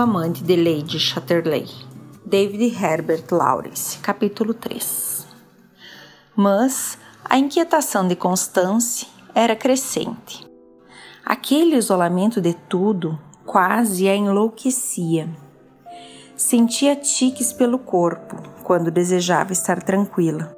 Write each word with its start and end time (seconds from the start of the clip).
amante 0.00 0.42
de 0.42 0.56
Lady 0.56 0.98
Chatterley. 0.98 1.68
David 2.24 2.74
Herbert 2.82 3.26
Lawrence, 3.30 3.98
capítulo 3.98 4.54
3. 4.54 5.26
Mas 6.34 6.96
a 7.22 7.36
inquietação 7.38 8.08
de 8.08 8.16
Constance 8.16 9.06
era 9.34 9.54
crescente. 9.54 10.48
Aquele 11.24 11.76
isolamento 11.76 12.40
de 12.40 12.54
tudo 12.54 13.18
quase 13.44 14.08
a 14.08 14.16
enlouquecia. 14.16 15.28
Sentia 16.34 16.96
tiques 16.96 17.52
pelo 17.52 17.78
corpo 17.78 18.36
quando 18.64 18.90
desejava 18.90 19.52
estar 19.52 19.82
tranquila. 19.82 20.56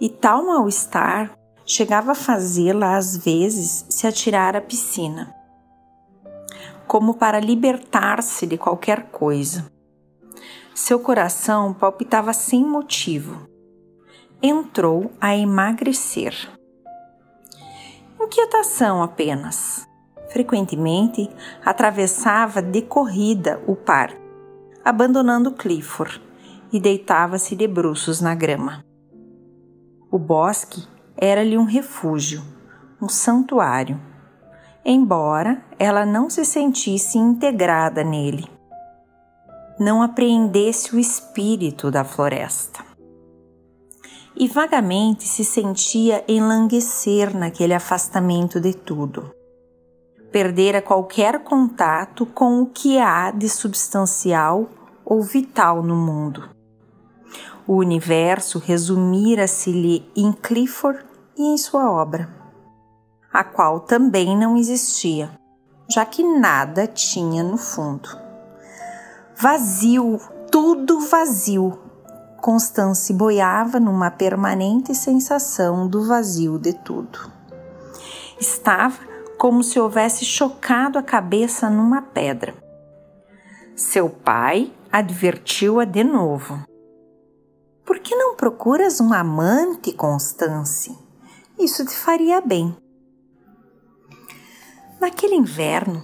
E 0.00 0.08
tal 0.08 0.44
mal-estar 0.44 1.38
chegava 1.64 2.12
a 2.12 2.16
fazê-la 2.16 2.96
às 2.96 3.16
vezes 3.16 3.86
se 3.88 4.08
atirar 4.08 4.56
à 4.56 4.60
piscina, 4.60 5.35
como 6.86 7.14
para 7.14 7.40
libertar-se 7.40 8.46
de 8.46 8.56
qualquer 8.56 9.10
coisa. 9.10 9.70
Seu 10.74 11.00
coração 11.00 11.72
palpitava 11.72 12.32
sem 12.32 12.64
motivo. 12.64 13.48
Entrou 14.42 15.10
a 15.20 15.34
emagrecer. 15.34 16.34
Inquietação 18.20 19.02
apenas. 19.02 19.86
Frequentemente 20.30 21.30
atravessava 21.64 22.60
de 22.60 22.82
corrida 22.82 23.62
o 23.66 23.74
parque, 23.74 24.20
abandonando 24.84 25.52
Clifford, 25.52 26.20
e 26.72 26.80
deitava-se 26.80 27.56
de 27.56 27.66
bruços 27.66 28.20
na 28.20 28.34
grama. 28.34 28.84
O 30.10 30.18
bosque 30.18 30.86
era-lhe 31.16 31.56
um 31.56 31.64
refúgio, 31.64 32.42
um 33.00 33.08
santuário, 33.08 33.98
embora 34.88 35.60
ela 35.80 36.06
não 36.06 36.30
se 36.30 36.44
sentisse 36.44 37.18
integrada 37.18 38.04
nele, 38.04 38.48
não 39.80 40.00
apreendesse 40.00 40.94
o 40.94 40.98
espírito 40.98 41.90
da 41.90 42.04
floresta. 42.04 42.86
E 44.36 44.46
vagamente 44.46 45.24
se 45.24 45.44
sentia 45.44 46.22
enlanguecer 46.28 47.36
naquele 47.36 47.74
afastamento 47.74 48.60
de 48.60 48.74
tudo. 48.74 49.34
Perdera 50.30 50.80
qualquer 50.80 51.42
contato 51.42 52.24
com 52.24 52.62
o 52.62 52.66
que 52.66 52.98
há 52.98 53.32
de 53.32 53.48
substancial 53.48 54.68
ou 55.04 55.20
vital 55.20 55.82
no 55.82 55.96
mundo. 55.96 56.48
O 57.66 57.74
universo 57.76 58.60
resumira-se-lhe 58.60 60.08
em 60.14 60.30
Clifford 60.32 61.04
e 61.36 61.42
em 61.42 61.58
sua 61.58 61.90
obra, 61.90 62.45
a 63.36 63.44
qual 63.44 63.80
também 63.80 64.34
não 64.34 64.56
existia, 64.56 65.30
já 65.90 66.06
que 66.06 66.22
nada 66.22 66.86
tinha 66.86 67.42
no 67.42 67.58
fundo. 67.58 68.08
Vazio, 69.36 70.18
tudo 70.50 71.00
vazio. 71.00 71.78
Constance 72.40 73.12
boiava 73.12 73.78
numa 73.78 74.10
permanente 74.10 74.94
sensação 74.94 75.86
do 75.86 76.06
vazio 76.06 76.58
de 76.58 76.72
tudo. 76.72 77.30
Estava 78.40 78.96
como 79.36 79.62
se 79.62 79.78
houvesse 79.78 80.24
chocado 80.24 80.98
a 80.98 81.02
cabeça 81.02 81.68
numa 81.68 82.00
pedra. 82.00 82.54
Seu 83.74 84.08
pai 84.08 84.72
advertiu-a 84.90 85.84
de 85.84 86.02
novo. 86.02 86.64
Por 87.84 87.98
que 87.98 88.16
não 88.16 88.34
procuras 88.34 88.98
um 88.98 89.12
amante, 89.12 89.92
Constance? 89.92 90.96
Isso 91.58 91.84
te 91.84 91.94
faria 91.94 92.40
bem. 92.40 92.74
Naquele 95.00 95.34
inverno, 95.34 96.02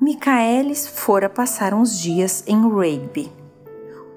Michaelis 0.00 0.86
fora 0.86 1.28
passar 1.28 1.72
uns 1.72 1.96
dias 1.98 2.42
em 2.46 2.60
Rugby. 2.60 3.32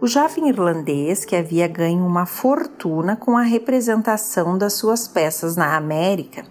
O 0.01 0.07
jovem 0.07 0.49
irlandês, 0.49 1.23
que 1.23 1.35
havia 1.35 1.67
ganho 1.67 2.05
uma 2.05 2.25
fortuna 2.25 3.15
com 3.15 3.37
a 3.37 3.43
representação 3.43 4.57
das 4.57 4.73
suas 4.73 5.07
peças 5.07 5.55
na 5.55 5.75
América, 5.75 6.43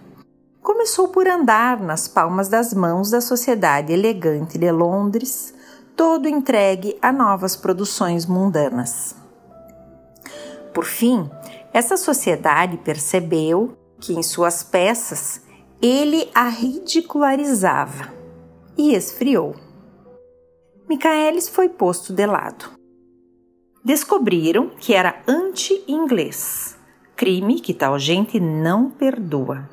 começou 0.61 1.09
por 1.09 1.27
andar 1.27 1.79
nas 1.81 2.07
palmas 2.07 2.47
das 2.47 2.73
mãos 2.73 3.09
da 3.09 3.19
sociedade 3.19 3.91
elegante 3.91 4.57
de 4.57 4.71
Londres, 4.71 5.53
todo 5.97 6.29
entregue 6.29 6.97
a 7.01 7.11
novas 7.11 7.57
produções 7.57 8.25
mundanas. 8.25 9.15
Por 10.73 10.85
fim, 10.85 11.29
essa 11.73 11.97
sociedade 11.97 12.77
percebeu 12.77 13.77
que 13.99 14.13
em 14.13 14.23
suas 14.23 14.63
peças 14.63 15.41
ele 15.81 16.29
a 16.33 16.49
ridicularizava 16.49 18.11
e 18.77 18.93
esfriou. 18.93 19.55
Michaelis 20.89 21.47
foi 21.47 21.69
posto 21.69 22.13
de 22.13 22.25
lado. 22.25 22.71
Descobriram 23.83 24.69
que 24.69 24.93
era 24.93 25.21
anti-inglês, 25.27 26.77
crime 27.15 27.59
que 27.59 27.73
tal 27.73 27.99
gente 27.99 28.39
não 28.39 28.89
perdoa. 28.89 29.69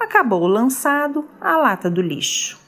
Acabou 0.00 0.46
lançado 0.46 1.28
à 1.40 1.56
lata 1.56 1.90
do 1.90 2.00
lixo. 2.00 2.58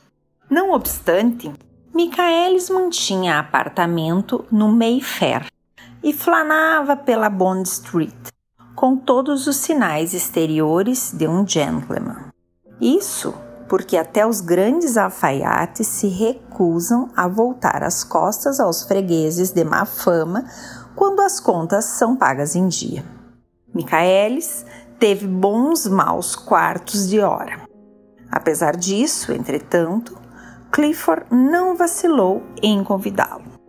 Não 0.50 0.72
obstante, 0.72 1.50
Michaelis 1.94 2.69
mantinha 2.69 3.38
apartamento 3.38 4.44
no 4.50 4.69
Mayfair, 4.69 5.47
e 6.02 6.12
flanava 6.12 6.97
pela 6.97 7.28
Bond 7.28 7.69
Street, 7.69 8.28
com 8.75 8.97
todos 8.97 9.47
os 9.47 9.56
sinais 9.56 10.14
exteriores 10.14 11.12
de 11.12 11.26
um 11.28 11.47
gentleman. 11.47 12.31
Isso 12.81 13.34
porque 13.70 13.97
até 13.97 14.26
os 14.26 14.41
grandes 14.41 14.97
alfaiates 14.97 15.86
se 15.86 16.08
recusam 16.08 17.08
a 17.16 17.28
voltar 17.28 17.84
as 17.84 18.03
costas 18.03 18.58
aos 18.58 18.82
fregueses 18.82 19.53
de 19.53 19.62
má 19.62 19.84
fama 19.84 20.44
quando 20.97 21.20
as 21.20 21.38
contas 21.38 21.84
são 21.84 22.16
pagas 22.16 22.56
em 22.56 22.66
dia. 22.66 23.04
Michaelis 23.72 24.66
teve 24.98 25.25
bons 25.26 25.87
maus 25.87 26.34
quartos 26.34 27.08
de 27.08 27.20
hora. 27.20 27.60
Apesar 28.28 28.76
disso, 28.76 29.32
entretanto, 29.32 30.19
Clifford 30.72 31.26
não 31.31 31.76
vacilou 31.76 32.42
em 32.60 32.82
convidá-lo. 32.82 33.59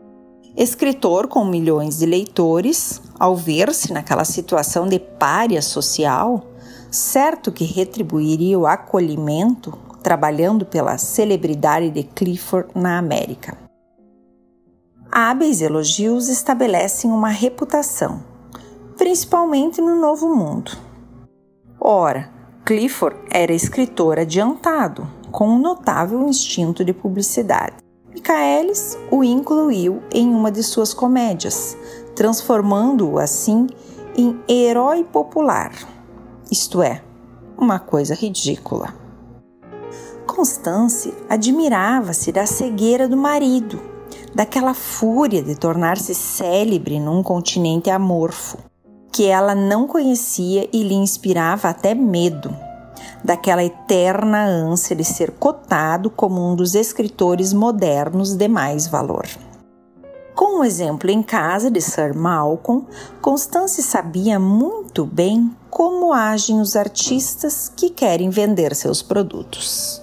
Escritor 0.55 1.27
com 1.27 1.45
milhões 1.45 1.99
de 1.99 2.05
leitores, 2.05 3.01
ao 3.17 3.35
ver-se 3.35 3.93
naquela 3.93 4.25
situação 4.25 4.87
de 4.87 4.99
párea 4.99 5.61
social, 5.61 6.43
certo 6.91 7.51
que 7.51 7.63
retribuiria 7.63 8.59
o 8.59 8.67
acolhimento 8.67 9.77
trabalhando 10.03 10.65
pela 10.65 10.97
celebridade 10.97 11.89
de 11.89 12.03
Clifford 12.03 12.69
na 12.75 12.97
América. 12.97 13.57
Hábeis 15.09 15.61
elogios 15.61 16.27
estabelecem 16.27 17.11
uma 17.11 17.29
reputação, 17.29 18.21
principalmente 18.97 19.79
no 19.79 19.99
Novo 19.99 20.35
Mundo. 20.35 20.71
Ora, 21.79 22.29
Clifford 22.65 23.17
era 23.29 23.53
escritor 23.53 24.19
adiantado, 24.19 25.07
com 25.31 25.47
um 25.47 25.59
notável 25.59 26.27
instinto 26.27 26.83
de 26.83 26.93
publicidade. 26.93 27.80
Michaelis 28.13 28.97
o 29.09 29.23
incluiu 29.23 30.03
em 30.13 30.27
uma 30.33 30.51
de 30.51 30.61
suas 30.63 30.93
comédias, 30.93 31.77
transformando-o 32.13 33.17
assim 33.17 33.67
em 34.17 34.37
herói 34.49 35.05
popular, 35.05 35.71
isto 36.51 36.81
é, 36.81 37.01
uma 37.57 37.79
coisa 37.79 38.13
ridícula. 38.13 38.93
Constance 40.27 41.13
admirava-se 41.29 42.33
da 42.33 42.45
cegueira 42.45 43.07
do 43.07 43.15
marido, 43.15 43.81
daquela 44.35 44.73
fúria 44.73 45.41
de 45.41 45.55
tornar-se 45.55 46.13
célebre 46.13 46.99
num 46.99 47.23
continente 47.23 47.89
amorfo, 47.89 48.57
que 49.09 49.25
ela 49.25 49.55
não 49.55 49.87
conhecia 49.87 50.67
e 50.73 50.83
lhe 50.83 50.95
inspirava 50.95 51.69
até 51.69 51.95
medo 51.95 52.53
daquela 53.23 53.63
eterna 53.63 54.43
ânsia 54.43 54.95
de 54.95 55.03
ser 55.03 55.31
cotado 55.31 56.09
como 56.09 56.51
um 56.51 56.55
dos 56.55 56.75
escritores 56.75 57.53
modernos 57.53 58.33
de 58.35 58.47
mais 58.47 58.87
valor. 58.87 59.25
Com 60.33 60.57
o 60.57 60.59
um 60.59 60.63
exemplo 60.63 61.09
em 61.11 61.21
casa 61.21 61.69
de 61.69 61.79
Sir 61.81 62.15
Malcolm, 62.15 62.85
Constance 63.21 63.83
sabia 63.83 64.39
muito 64.39 65.05
bem 65.05 65.55
como 65.69 66.13
agem 66.13 66.59
os 66.59 66.75
artistas 66.75 67.71
que 67.75 67.89
querem 67.89 68.29
vender 68.29 68.75
seus 68.75 69.01
produtos. 69.01 70.01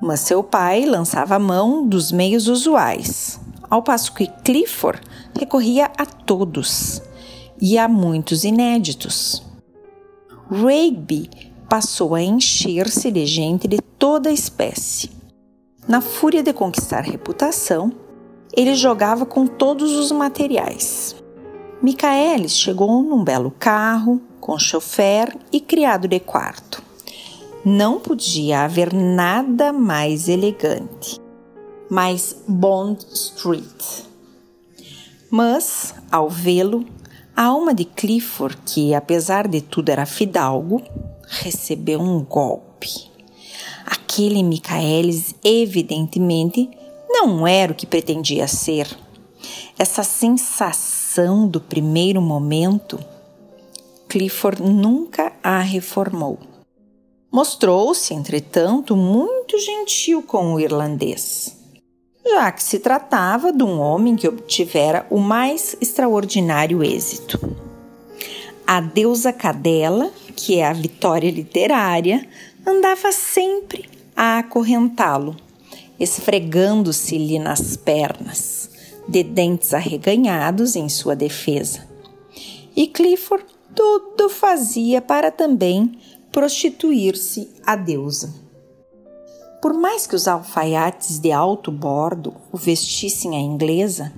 Mas 0.00 0.20
seu 0.20 0.42
pai 0.42 0.84
lançava 0.86 1.38
mão 1.38 1.86
dos 1.86 2.12
meios 2.12 2.48
usuais, 2.48 3.40
ao 3.68 3.82
passo 3.82 4.14
que 4.14 4.26
Clifford 4.44 5.00
recorria 5.38 5.90
a 5.98 6.06
todos 6.06 7.02
e 7.60 7.76
a 7.76 7.88
muitos 7.88 8.44
inéditos. 8.44 9.42
Rigby 10.50 11.49
passou 11.70 12.16
a 12.16 12.20
encher-se 12.20 13.12
de 13.12 13.24
gente 13.24 13.68
de 13.68 13.78
toda 13.80 14.32
espécie. 14.32 15.08
Na 15.86 16.00
fúria 16.00 16.42
de 16.42 16.52
conquistar 16.52 17.02
reputação, 17.02 17.92
ele 18.52 18.74
jogava 18.74 19.24
com 19.24 19.46
todos 19.46 19.92
os 19.92 20.10
materiais. 20.10 21.14
Micaelis 21.80 22.58
chegou 22.58 23.04
num 23.04 23.22
belo 23.22 23.52
carro, 23.52 24.20
com 24.40 24.58
chofer 24.58 25.32
e 25.52 25.60
criado 25.60 26.08
de 26.08 26.18
quarto. 26.18 26.82
Não 27.64 28.00
podia 28.00 28.62
haver 28.62 28.92
nada 28.92 29.72
mais 29.72 30.28
elegante. 30.28 31.20
mais 31.88 32.36
Bond 32.48 33.04
Street. 33.12 34.04
Mas, 35.30 35.94
ao 36.10 36.28
vê-lo, 36.28 36.84
a 37.36 37.44
alma 37.44 37.72
de 37.72 37.84
Clifford, 37.84 38.56
que 38.64 38.94
apesar 38.94 39.46
de 39.46 39.60
tudo 39.60 39.88
era 39.88 40.06
fidalgo, 40.06 40.82
recebeu 41.30 42.00
um 42.00 42.22
golpe. 42.24 43.10
Aquele 43.86 44.42
Michaelis, 44.42 45.34
evidentemente, 45.44 46.68
não 47.08 47.46
era 47.46 47.72
o 47.72 47.74
que 47.74 47.86
pretendia 47.86 48.48
ser. 48.48 48.88
Essa 49.78 50.02
sensação 50.02 51.48
do 51.48 51.60
primeiro 51.60 52.20
momento, 52.20 52.98
Clifford 54.08 54.60
nunca 54.62 55.32
a 55.42 55.60
reformou. 55.60 56.38
Mostrou-se, 57.32 58.12
entretanto, 58.12 58.96
muito 58.96 59.56
gentil 59.58 60.22
com 60.22 60.54
o 60.54 60.60
irlandês, 60.60 61.56
já 62.26 62.50
que 62.50 62.62
se 62.62 62.80
tratava 62.80 63.52
de 63.52 63.62
um 63.62 63.78
homem 63.78 64.16
que 64.16 64.26
obtivera 64.26 65.06
o 65.08 65.18
mais 65.18 65.76
extraordinário 65.80 66.82
êxito. 66.82 67.38
A 68.66 68.80
deusa 68.80 69.32
Cadela, 69.32 70.12
que 70.40 70.58
é 70.58 70.66
a 70.66 70.72
vitória 70.72 71.30
literária, 71.30 72.26
andava 72.66 73.12
sempre 73.12 73.86
a 74.16 74.38
acorrentá-lo, 74.38 75.36
esfregando-se-lhe 75.98 77.38
nas 77.38 77.76
pernas, 77.76 78.70
de 79.06 79.22
dentes 79.22 79.74
arreganhados 79.74 80.76
em 80.76 80.88
sua 80.88 81.14
defesa. 81.14 81.86
E 82.74 82.86
Clifford 82.86 83.44
tudo 83.74 84.30
fazia 84.30 85.02
para 85.02 85.30
também 85.30 85.98
prostituir-se 86.32 87.50
à 87.66 87.76
deusa. 87.76 88.32
Por 89.60 89.74
mais 89.74 90.06
que 90.06 90.16
os 90.16 90.26
alfaiates 90.26 91.18
de 91.18 91.30
alto 91.30 91.70
bordo 91.70 92.34
o 92.50 92.56
vestissem 92.56 93.36
à 93.36 93.38
inglesa, 93.38 94.10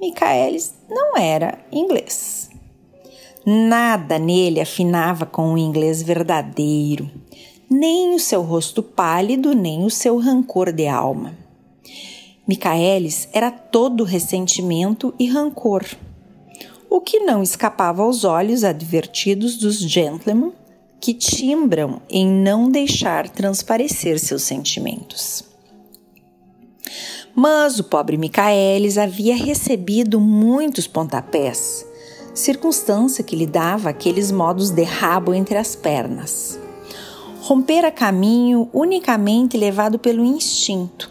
Michaelis 0.00 0.72
não 0.88 1.16
era 1.16 1.58
inglês. 1.72 2.53
Nada 3.46 4.18
nele 4.18 4.60
afinava 4.60 5.26
com 5.26 5.52
o 5.52 5.58
inglês 5.58 6.02
verdadeiro, 6.02 7.10
nem 7.68 8.14
o 8.14 8.18
seu 8.18 8.40
rosto 8.40 8.82
pálido, 8.82 9.54
nem 9.54 9.84
o 9.84 9.90
seu 9.90 10.18
rancor 10.18 10.72
de 10.72 10.86
alma. 10.86 11.36
Michaelis 12.48 13.28
era 13.32 13.50
todo 13.50 14.04
ressentimento 14.04 15.14
e 15.18 15.26
rancor, 15.26 15.84
o 16.88 17.00
que 17.00 17.20
não 17.20 17.42
escapava 17.42 18.02
aos 18.02 18.24
olhos 18.24 18.64
advertidos 18.64 19.56
dos 19.56 19.78
gentlemen 19.78 20.52
que 21.00 21.12
timbram 21.12 22.00
em 22.08 22.26
não 22.26 22.70
deixar 22.70 23.28
transparecer 23.28 24.18
seus 24.18 24.42
sentimentos. 24.42 25.44
Mas 27.34 27.78
o 27.78 27.84
pobre 27.84 28.16
Micaelis 28.16 28.96
havia 28.96 29.36
recebido 29.36 30.20
muitos 30.20 30.86
pontapés, 30.86 31.84
circunstância 32.34 33.22
que 33.22 33.36
lhe 33.36 33.46
dava 33.46 33.88
aqueles 33.88 34.32
modos 34.32 34.70
de 34.70 34.82
rabo 34.82 35.32
entre 35.32 35.56
as 35.56 35.76
pernas. 35.76 36.58
Rompera 37.40 37.92
caminho 37.92 38.68
unicamente 38.72 39.56
levado 39.56 39.98
pelo 39.98 40.24
instinto. 40.24 41.10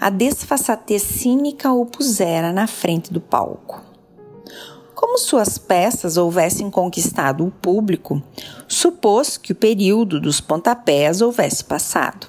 A 0.00 0.08
desfaçatez 0.08 1.02
cínica 1.02 1.72
o 1.72 1.84
pusera 1.84 2.52
na 2.52 2.66
frente 2.66 3.12
do 3.12 3.20
palco. 3.20 3.82
Como 4.94 5.18
suas 5.18 5.58
peças 5.58 6.16
houvessem 6.16 6.70
conquistado 6.70 7.46
o 7.46 7.50
público, 7.50 8.22
supôs 8.68 9.36
que 9.36 9.52
o 9.52 9.56
período 9.56 10.20
dos 10.20 10.40
pontapés 10.40 11.20
houvesse 11.20 11.64
passado. 11.64 12.28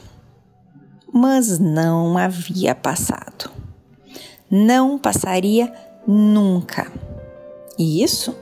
Mas 1.14 1.60
não 1.60 2.18
havia 2.18 2.74
passado. 2.74 3.50
Não 4.50 4.98
passaria 4.98 5.74
nunca. 6.06 6.92
E 7.78 8.04
isso 8.04 8.36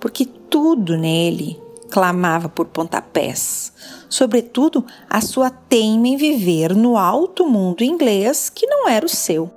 porque 0.00 0.24
tudo 0.24 0.96
nele 0.96 1.60
clamava 1.90 2.48
por 2.48 2.66
pontapés, 2.66 3.72
sobretudo 4.08 4.84
a 5.08 5.20
sua 5.20 5.50
teima 5.50 6.08
em 6.08 6.16
viver 6.16 6.74
no 6.74 6.96
alto 6.96 7.46
mundo 7.46 7.82
inglês 7.82 8.50
que 8.50 8.66
não 8.66 8.88
era 8.88 9.06
o 9.06 9.08
seu. 9.08 9.50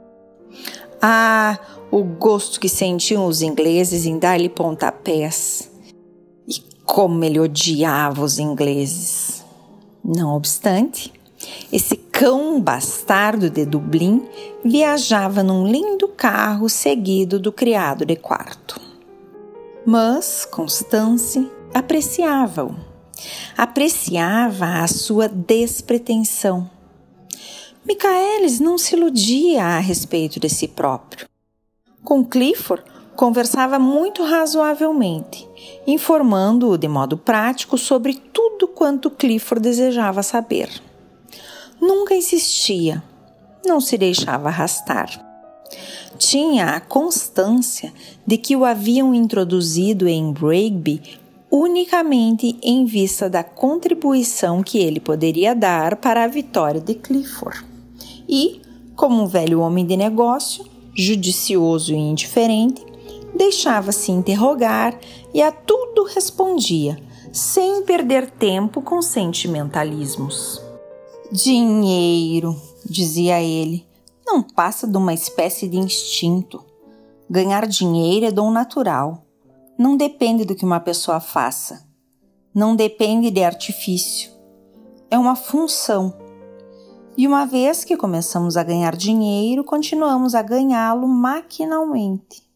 Ah, 1.01 1.57
o 1.91 2.03
gosto 2.03 2.59
que 2.59 2.69
sentiam 2.69 3.25
os 3.25 3.41
ingleses 3.41 4.05
em 4.05 4.17
dar-lhe 4.17 4.49
pontapés. 4.49 5.71
E 6.47 6.61
como 6.85 7.23
ele 7.23 7.39
odiava 7.39 8.23
os 8.23 8.37
ingleses. 8.37 9.43
Não 10.03 10.35
obstante, 10.35 11.11
esse 11.71 11.95
cão 11.95 12.59
bastardo 12.59 13.49
de 13.49 13.65
Dublin 13.65 14.27
viajava 14.63 15.41
num 15.43 15.65
lindo 15.65 16.07
carro 16.07 16.67
seguido 16.69 17.39
do 17.39 17.51
criado 17.51 18.05
de 18.05 18.15
quarto. 18.15 18.88
Mas 19.91 20.45
Constance 20.45 21.49
apreciava-o. 21.73 22.75
Apreciava 23.57 24.83
a 24.83 24.87
sua 24.87 25.27
despretensão. 25.27 26.69
Micaelis 27.83 28.59
não 28.59 28.77
se 28.77 28.95
iludia 28.95 29.63
a 29.63 29.79
respeito 29.79 30.39
de 30.39 30.47
si 30.47 30.67
próprio. 30.67 31.27
Com 32.03 32.23
Clifford, 32.23 32.83
conversava 33.15 33.79
muito 33.79 34.23
razoavelmente, 34.23 35.49
informando-o 35.87 36.77
de 36.77 36.87
modo 36.87 37.17
prático 37.17 37.75
sobre 37.75 38.13
tudo 38.13 38.67
quanto 38.67 39.09
Clifford 39.09 39.63
desejava 39.63 40.21
saber. 40.21 40.69
Nunca 41.81 42.13
insistia, 42.13 43.01
não 43.65 43.81
se 43.81 43.97
deixava 43.97 44.49
arrastar. 44.49 45.19
Tinha 46.19 46.75
a 46.75 46.79
constância 46.79 47.91
de 48.27 48.37
que 48.37 48.55
o 48.55 48.65
haviam 48.65 49.15
introduzido 49.15 50.07
em 50.07 50.31
Brigby 50.31 51.01
unicamente 51.51 52.59
em 52.61 52.85
vista 52.85 53.29
da 53.29 53.43
contribuição 53.43 54.61
que 54.61 54.77
ele 54.77 54.99
poderia 54.99 55.55
dar 55.55 55.95
para 55.95 56.23
a 56.23 56.27
vitória 56.27 56.79
de 56.79 56.93
Clifford. 56.93 57.65
E, 58.27 58.61
como 58.95 59.23
um 59.23 59.25
velho 59.25 59.61
homem 59.61 59.85
de 59.85 59.97
negócio, 59.97 60.63
judicioso 60.93 61.93
e 61.93 61.97
indiferente, 61.97 62.85
deixava-se 63.35 64.11
interrogar 64.11 64.99
e 65.33 65.41
a 65.41 65.51
tudo 65.51 66.03
respondia, 66.03 66.99
sem 67.31 67.81
perder 67.83 68.29
tempo 68.29 68.81
com 68.81 69.01
sentimentalismos. 69.01 70.61
Dinheiro, 71.31 72.55
dizia 72.85 73.41
ele, 73.41 73.85
não 74.31 74.43
passa 74.43 74.85
de 74.85 74.95
uma 74.95 75.11
espécie 75.11 75.67
de 75.67 75.77
instinto. 75.77 76.63
Ganhar 77.27 77.65
dinheiro 77.65 78.27
é 78.27 78.31
dom 78.31 78.51
natural. 78.51 79.25
Não 79.75 79.97
depende 79.97 80.45
do 80.45 80.53
que 80.53 80.63
uma 80.63 80.79
pessoa 80.79 81.19
faça. 81.19 81.83
Não 82.53 82.75
depende 82.75 83.31
de 83.31 83.43
artifício. 83.43 84.29
É 85.09 85.17
uma 85.17 85.35
função 85.35 86.13
e 87.17 87.27
uma 87.27 87.45
vez 87.45 87.83
que 87.83 87.97
começamos 87.97 88.55
a 88.55 88.63
ganhar 88.63 88.95
dinheiro, 88.95 89.63
continuamos 89.63 90.35
a 90.35 90.41
ganhá-lo 90.41 91.05
maquinalmente. 91.05 92.47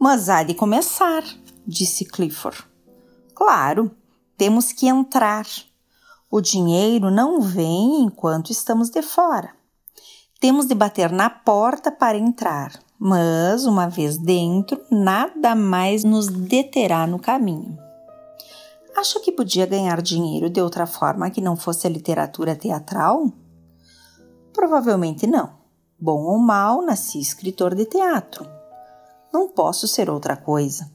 Mas 0.00 0.28
há 0.28 0.42
de 0.42 0.52
começar, 0.52 1.22
disse 1.66 2.04
Clifford. 2.04 2.64
Claro, 3.34 3.94
temos 4.36 4.72
que 4.72 4.88
entrar. 4.88 5.46
O 6.28 6.40
dinheiro 6.40 7.10
não 7.10 7.40
vem 7.40 8.02
enquanto 8.02 8.50
estamos 8.50 8.90
de 8.90 9.02
fora. 9.02 9.55
Temos 10.38 10.66
de 10.66 10.74
bater 10.74 11.10
na 11.10 11.30
porta 11.30 11.90
para 11.90 12.18
entrar, 12.18 12.72
mas 12.98 13.64
uma 13.64 13.88
vez 13.88 14.18
dentro, 14.18 14.78
nada 14.90 15.54
mais 15.54 16.04
nos 16.04 16.26
deterá 16.26 17.06
no 17.06 17.18
caminho. 17.18 17.78
Acha 18.94 19.18
que 19.20 19.32
podia 19.32 19.64
ganhar 19.64 20.00
dinheiro 20.02 20.50
de 20.50 20.60
outra 20.60 20.86
forma 20.86 21.30
que 21.30 21.40
não 21.40 21.56
fosse 21.56 21.86
a 21.86 21.90
literatura 21.90 22.54
teatral? 22.54 23.32
Provavelmente 24.52 25.26
não. 25.26 25.54
Bom 25.98 26.22
ou 26.24 26.38
mal, 26.38 26.82
nasci 26.82 27.18
escritor 27.18 27.74
de 27.74 27.86
teatro. 27.86 28.46
Não 29.32 29.48
posso 29.48 29.88
ser 29.88 30.10
outra 30.10 30.36
coisa. 30.36 30.90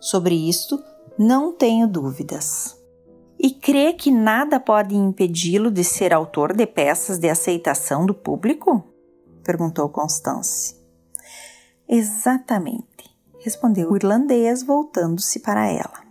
Sobre 0.00 0.34
isto, 0.34 0.82
não 1.18 1.52
tenho 1.52 1.88
dúvidas. 1.88 2.79
E 3.42 3.52
crê 3.52 3.94
que 3.94 4.10
nada 4.10 4.60
pode 4.60 4.94
impedi-lo 4.94 5.70
de 5.70 5.82
ser 5.82 6.12
autor 6.12 6.54
de 6.54 6.66
peças 6.66 7.16
de 7.18 7.30
aceitação 7.30 8.04
do 8.04 8.12
público? 8.12 8.84
perguntou 9.42 9.88
Constance. 9.88 10.76
Exatamente, 11.88 13.10
respondeu 13.38 13.90
o 13.90 13.96
irlandês, 13.96 14.62
voltando-se 14.62 15.40
para 15.40 15.66
ela. 15.66 16.04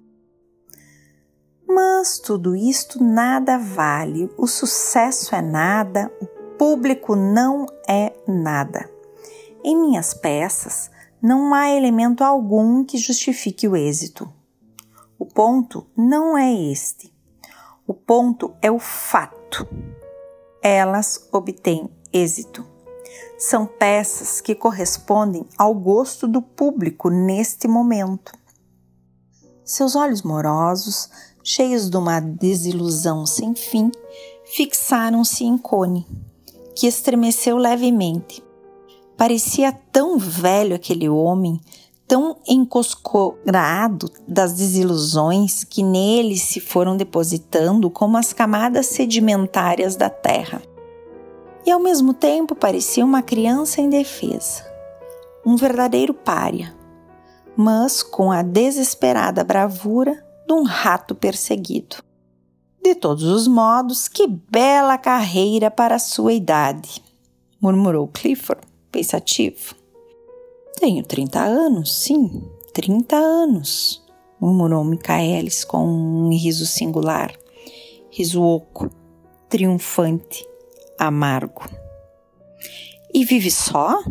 Mas 1.68 2.18
tudo 2.18 2.56
isto 2.56 3.04
nada 3.04 3.60
vale, 3.60 4.28
o 4.36 4.48
sucesso 4.48 5.36
é 5.36 5.42
nada, 5.42 6.12
o 6.20 6.26
público 6.58 7.16
não 7.16 7.68
é 7.88 8.12
nada. 8.28 8.90
Em 9.64 9.80
minhas 9.80 10.16
peças 10.16 10.90
não 11.22 11.54
há 11.54 11.70
elemento 11.70 12.24
algum 12.24 12.84
que 12.84 12.98
justifique 12.98 13.68
o 13.68 13.76
êxito. 13.76 14.28
O 15.20 15.28
ponto 15.28 15.86
não 15.96 16.36
é 16.36 16.52
este. 16.52 17.19
O 17.90 17.94
ponto 17.96 18.54
é 18.62 18.70
o 18.70 18.78
fato. 18.78 19.68
Elas 20.62 21.28
obtêm 21.32 21.90
êxito. 22.14 22.64
São 23.36 23.66
peças 23.66 24.40
que 24.40 24.54
correspondem 24.54 25.44
ao 25.58 25.74
gosto 25.74 26.28
do 26.28 26.40
público 26.40 27.10
neste 27.10 27.68
momento. 27.68 28.32
Seus 29.66 29.96
olhos 29.96 30.22
morosos, 30.22 31.10
cheios 31.44 31.90
de 31.90 31.98
uma 31.98 32.20
desilusão 32.20 33.26
sem 33.26 33.56
fim, 33.56 33.92
fixaram-se 34.46 35.44
em 35.44 35.58
Cone, 35.58 36.06
que 36.76 36.86
estremeceu 36.86 37.58
levemente. 37.58 38.44
Parecia 39.18 39.72
tão 39.72 40.20
velho 40.20 40.76
aquele 40.76 41.10
homem, 41.10 41.60
tão 42.10 42.38
encoscorado 42.48 44.12
das 44.28 44.54
desilusões 44.54 45.64
que 45.64 45.84
nele 45.84 46.40
se 46.40 46.60
foram 46.60 46.98
depositando 46.98 47.88
como 47.88 48.18
as 48.18 48.34
camadas 48.34 48.88
sedimentárias 48.88 49.96
da 49.96 50.10
terra. 50.10 50.60
E 51.64 51.70
ao 51.70 51.80
mesmo 51.80 52.12
tempo 52.12 52.56
parecia 52.56 53.06
uma 53.06 53.22
criança 53.22 53.80
indefesa, 53.80 54.66
um 55.46 55.56
verdadeiro 55.56 56.12
pária, 56.12 56.76
mas 57.56 58.02
com 58.02 58.32
a 58.32 58.42
desesperada 58.42 59.44
bravura 59.44 60.26
de 60.48 60.54
um 60.54 60.64
rato 60.64 61.14
perseguido. 61.14 61.98
De 62.82 62.96
todos 62.96 63.24
os 63.26 63.48
modos, 63.48 64.08
que 64.08 64.26
bela 64.26 64.98
carreira 64.98 65.70
para 65.70 65.96
a 65.96 66.00
sua 66.00 66.34
idade, 66.34 67.04
murmurou 67.62 68.08
Clifford, 68.08 68.62
pensativo. 68.92 69.79
Tenho 70.78 71.04
trinta 71.04 71.42
anos, 71.42 71.94
sim, 71.94 72.44
trinta 72.74 73.16
anos, 73.16 74.04
murmurou 74.40 74.84
Michaelis 74.84 75.64
com 75.64 75.86
um 75.86 76.30
riso 76.30 76.66
singular, 76.66 77.34
riso 78.12 78.42
oco, 78.42 78.90
triunfante, 79.50 80.48
amargo. 80.98 81.64
E 83.14 83.26
vive 83.26 83.52
só? 83.52 84.02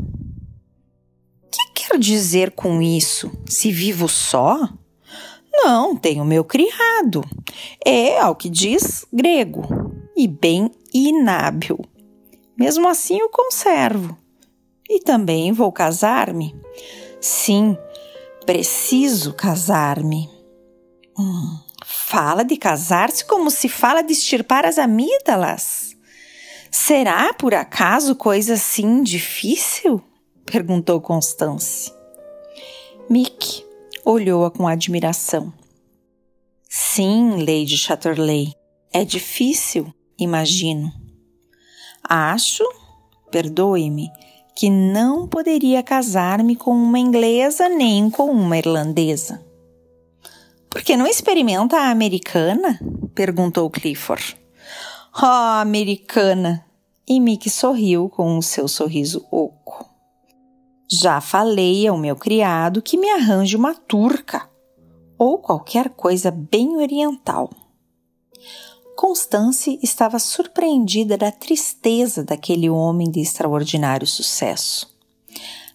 Que 1.50 1.72
quer 1.74 1.98
dizer 1.98 2.50
com 2.52 2.82
isso? 2.82 3.30
Se 3.46 3.70
vivo 3.70 4.08
só? 4.08 4.68
Não, 5.52 5.96
tenho 5.96 6.24
meu 6.24 6.44
criado. 6.44 7.22
É, 7.84 8.18
ao 8.20 8.36
que 8.36 8.48
diz, 8.48 9.04
grego 9.12 9.62
e 10.16 10.26
bem 10.26 10.70
inábil. 10.92 11.78
Mesmo 12.56 12.88
assim 12.88 13.22
o 13.22 13.28
conservo. 13.28 14.16
E 14.88 15.00
também 15.00 15.52
vou 15.52 15.70
casar-me. 15.70 16.54
Sim, 17.20 17.76
preciso 18.46 19.34
casar-me. 19.34 20.30
Hum, 21.18 21.58
fala 21.84 22.42
de 22.44 22.56
casar-se 22.56 23.24
como 23.24 23.50
se 23.50 23.68
fala 23.68 24.02
de 24.02 24.12
extirpar 24.12 24.64
as 24.64 24.78
amígdalas. 24.78 25.96
Será 26.70 27.34
por 27.34 27.54
acaso 27.54 28.14
coisa 28.14 28.54
assim 28.54 29.02
difícil? 29.02 30.02
perguntou 30.46 31.00
Constance. 31.00 31.92
Mick 33.10 33.64
olhou-a 34.04 34.50
com 34.50 34.66
admiração. 34.66 35.52
Sim, 36.68 37.38
Lady 37.40 37.76
Chatterley, 37.76 38.54
é 38.92 39.04
difícil, 39.04 39.92
imagino. 40.18 40.92
Acho, 42.02 42.64
perdoe-me, 43.30 44.10
que 44.58 44.68
não 44.68 45.28
poderia 45.28 45.84
casar-me 45.84 46.56
com 46.56 46.72
uma 46.72 46.98
inglesa 46.98 47.68
nem 47.68 48.10
com 48.10 48.28
uma 48.28 48.58
irlandesa. 48.58 49.40
Por 50.68 50.82
que 50.82 50.96
não 50.96 51.06
experimenta 51.06 51.76
a 51.76 51.90
americana? 51.92 52.76
perguntou 53.14 53.70
Clifford. 53.70 54.36
Oh, 55.16 55.60
americana! 55.60 56.66
E 57.06 57.20
Mick 57.20 57.48
sorriu 57.48 58.08
com 58.08 58.36
o 58.36 58.42
seu 58.42 58.66
sorriso 58.66 59.24
oco. 59.30 59.88
Já 60.90 61.20
falei 61.20 61.86
ao 61.86 61.96
meu 61.96 62.16
criado 62.16 62.82
que 62.82 62.98
me 62.98 63.08
arranje 63.10 63.56
uma 63.56 63.76
turca 63.76 64.50
ou 65.16 65.38
qualquer 65.38 65.90
coisa 65.90 66.32
bem 66.32 66.78
oriental. 66.78 67.48
Constance 69.00 69.78
estava 69.80 70.18
surpreendida 70.18 71.16
da 71.16 71.30
tristeza 71.30 72.24
daquele 72.24 72.68
homem 72.68 73.08
de 73.08 73.20
extraordinário 73.20 74.08
sucesso. 74.08 74.92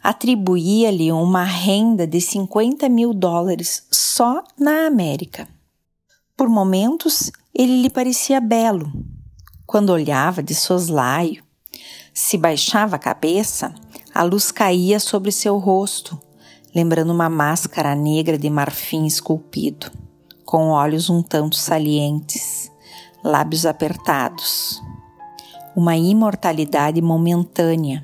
Atribuía-lhe 0.03 1.09
uma 1.09 1.45
renda 1.45 2.05
de 2.05 2.19
50 2.19 2.89
mil 2.89 3.13
dólares 3.13 3.87
só 3.89 4.43
na 4.59 4.87
América. 4.87 5.47
Por 6.35 6.49
momentos, 6.49 7.31
ele 7.55 7.83
lhe 7.83 7.89
parecia 7.89 8.41
belo. 8.41 8.91
Quando 9.65 9.91
olhava 9.91 10.43
de 10.43 10.53
soslaio, 10.53 11.41
se 12.13 12.37
baixava 12.37 12.97
a 12.97 12.99
cabeça, 12.99 13.73
a 14.13 14.21
luz 14.23 14.51
caía 14.51 14.99
sobre 14.99 15.31
seu 15.31 15.57
rosto, 15.59 16.19
lembrando 16.75 17.13
uma 17.13 17.29
máscara 17.29 17.95
negra 17.95 18.37
de 18.37 18.49
marfim 18.49 19.05
esculpido, 19.05 19.89
com 20.43 20.71
olhos 20.71 21.09
um 21.09 21.23
tanto 21.23 21.55
salientes 21.55 22.72
lábios 23.23 23.65
apertados. 23.65 24.81
Uma 25.75 25.95
imortalidade 25.95 27.01
momentânea, 27.01 28.03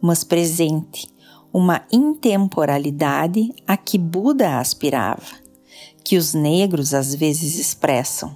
mas 0.00 0.22
presente, 0.22 1.08
uma 1.52 1.82
intemporalidade 1.90 3.52
a 3.66 3.76
que 3.76 3.98
Buda 3.98 4.58
aspirava, 4.58 5.26
que 6.04 6.16
os 6.16 6.32
negros 6.32 6.94
às 6.94 7.14
vezes 7.14 7.58
expressam, 7.58 8.34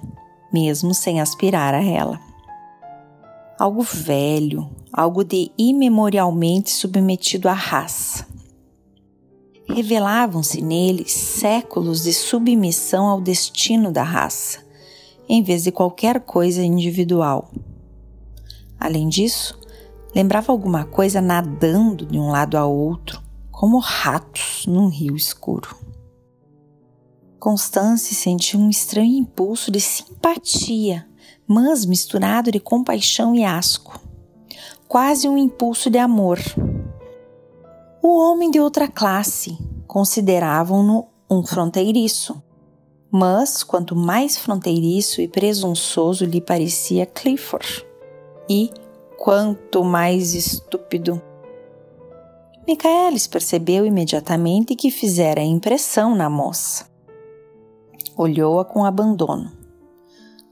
mesmo 0.51 0.93
sem 0.93 1.21
aspirar 1.21 1.73
a 1.73 1.83
ela. 1.83 2.19
Algo 3.57 3.81
velho, 3.81 4.69
algo 4.91 5.23
de 5.23 5.51
imemorialmente 5.57 6.71
submetido 6.71 7.47
à 7.47 7.53
raça. 7.53 8.27
Revelavam-se 9.69 10.61
nele 10.61 11.07
séculos 11.07 12.03
de 12.03 12.13
submissão 12.13 13.07
ao 13.07 13.21
destino 13.21 13.91
da 13.91 14.03
raça, 14.03 14.59
em 15.27 15.43
vez 15.43 15.63
de 15.63 15.71
qualquer 15.71 16.21
coisa 16.21 16.63
individual. 16.63 17.51
Além 18.79 19.07
disso, 19.09 19.59
lembrava 20.15 20.51
alguma 20.51 20.85
coisa 20.85 21.21
nadando 21.21 22.05
de 22.05 22.17
um 22.17 22.29
lado 22.29 22.57
a 22.57 22.65
outro, 22.65 23.21
como 23.51 23.77
ratos 23.77 24.65
num 24.65 24.87
rio 24.87 25.15
escuro. 25.15 25.75
Constance 27.39 28.13
sentiu 28.13 28.59
um 28.59 28.69
estranho 28.69 29.17
impulso 29.17 29.71
de 29.71 29.79
simpatia, 29.79 31.07
mas 31.47 31.85
misturado 31.85 32.51
de 32.51 32.59
compaixão 32.59 33.35
e 33.35 33.43
asco. 33.43 33.99
Quase 34.87 35.27
um 35.27 35.37
impulso 35.37 35.89
de 35.89 35.97
amor. 35.97 36.39
O 38.01 38.17
homem 38.19 38.51
de 38.51 38.59
outra 38.59 38.87
classe 38.87 39.57
consideravam-no 39.87 41.07
um 41.29 41.45
fronteiriço, 41.45 42.41
mas 43.11 43.61
quanto 43.63 43.95
mais 43.95 44.37
fronteiriço 44.37 45.21
e 45.21 45.27
presunçoso 45.27 46.23
lhe 46.23 46.39
parecia 46.39 47.05
Clifford, 47.05 47.85
e 48.49 48.71
quanto 49.17 49.83
mais 49.83 50.33
estúpido. 50.33 51.21
Michaelis 52.65 53.27
percebeu 53.27 53.85
imediatamente 53.85 54.75
que 54.75 54.89
fizera 54.89 55.41
impressão 55.41 56.15
na 56.15 56.29
moça. 56.29 56.89
Olhou-a 58.15 58.63
com 58.63 58.85
abandono. 58.85 59.51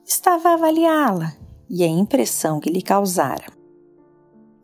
Estava 0.06 0.50
a 0.50 0.54
avaliá-la 0.54 1.34
e 1.70 1.84
a 1.84 1.88
impressão 1.88 2.60
que 2.60 2.70
lhe 2.70 2.82
causara. 2.82 3.46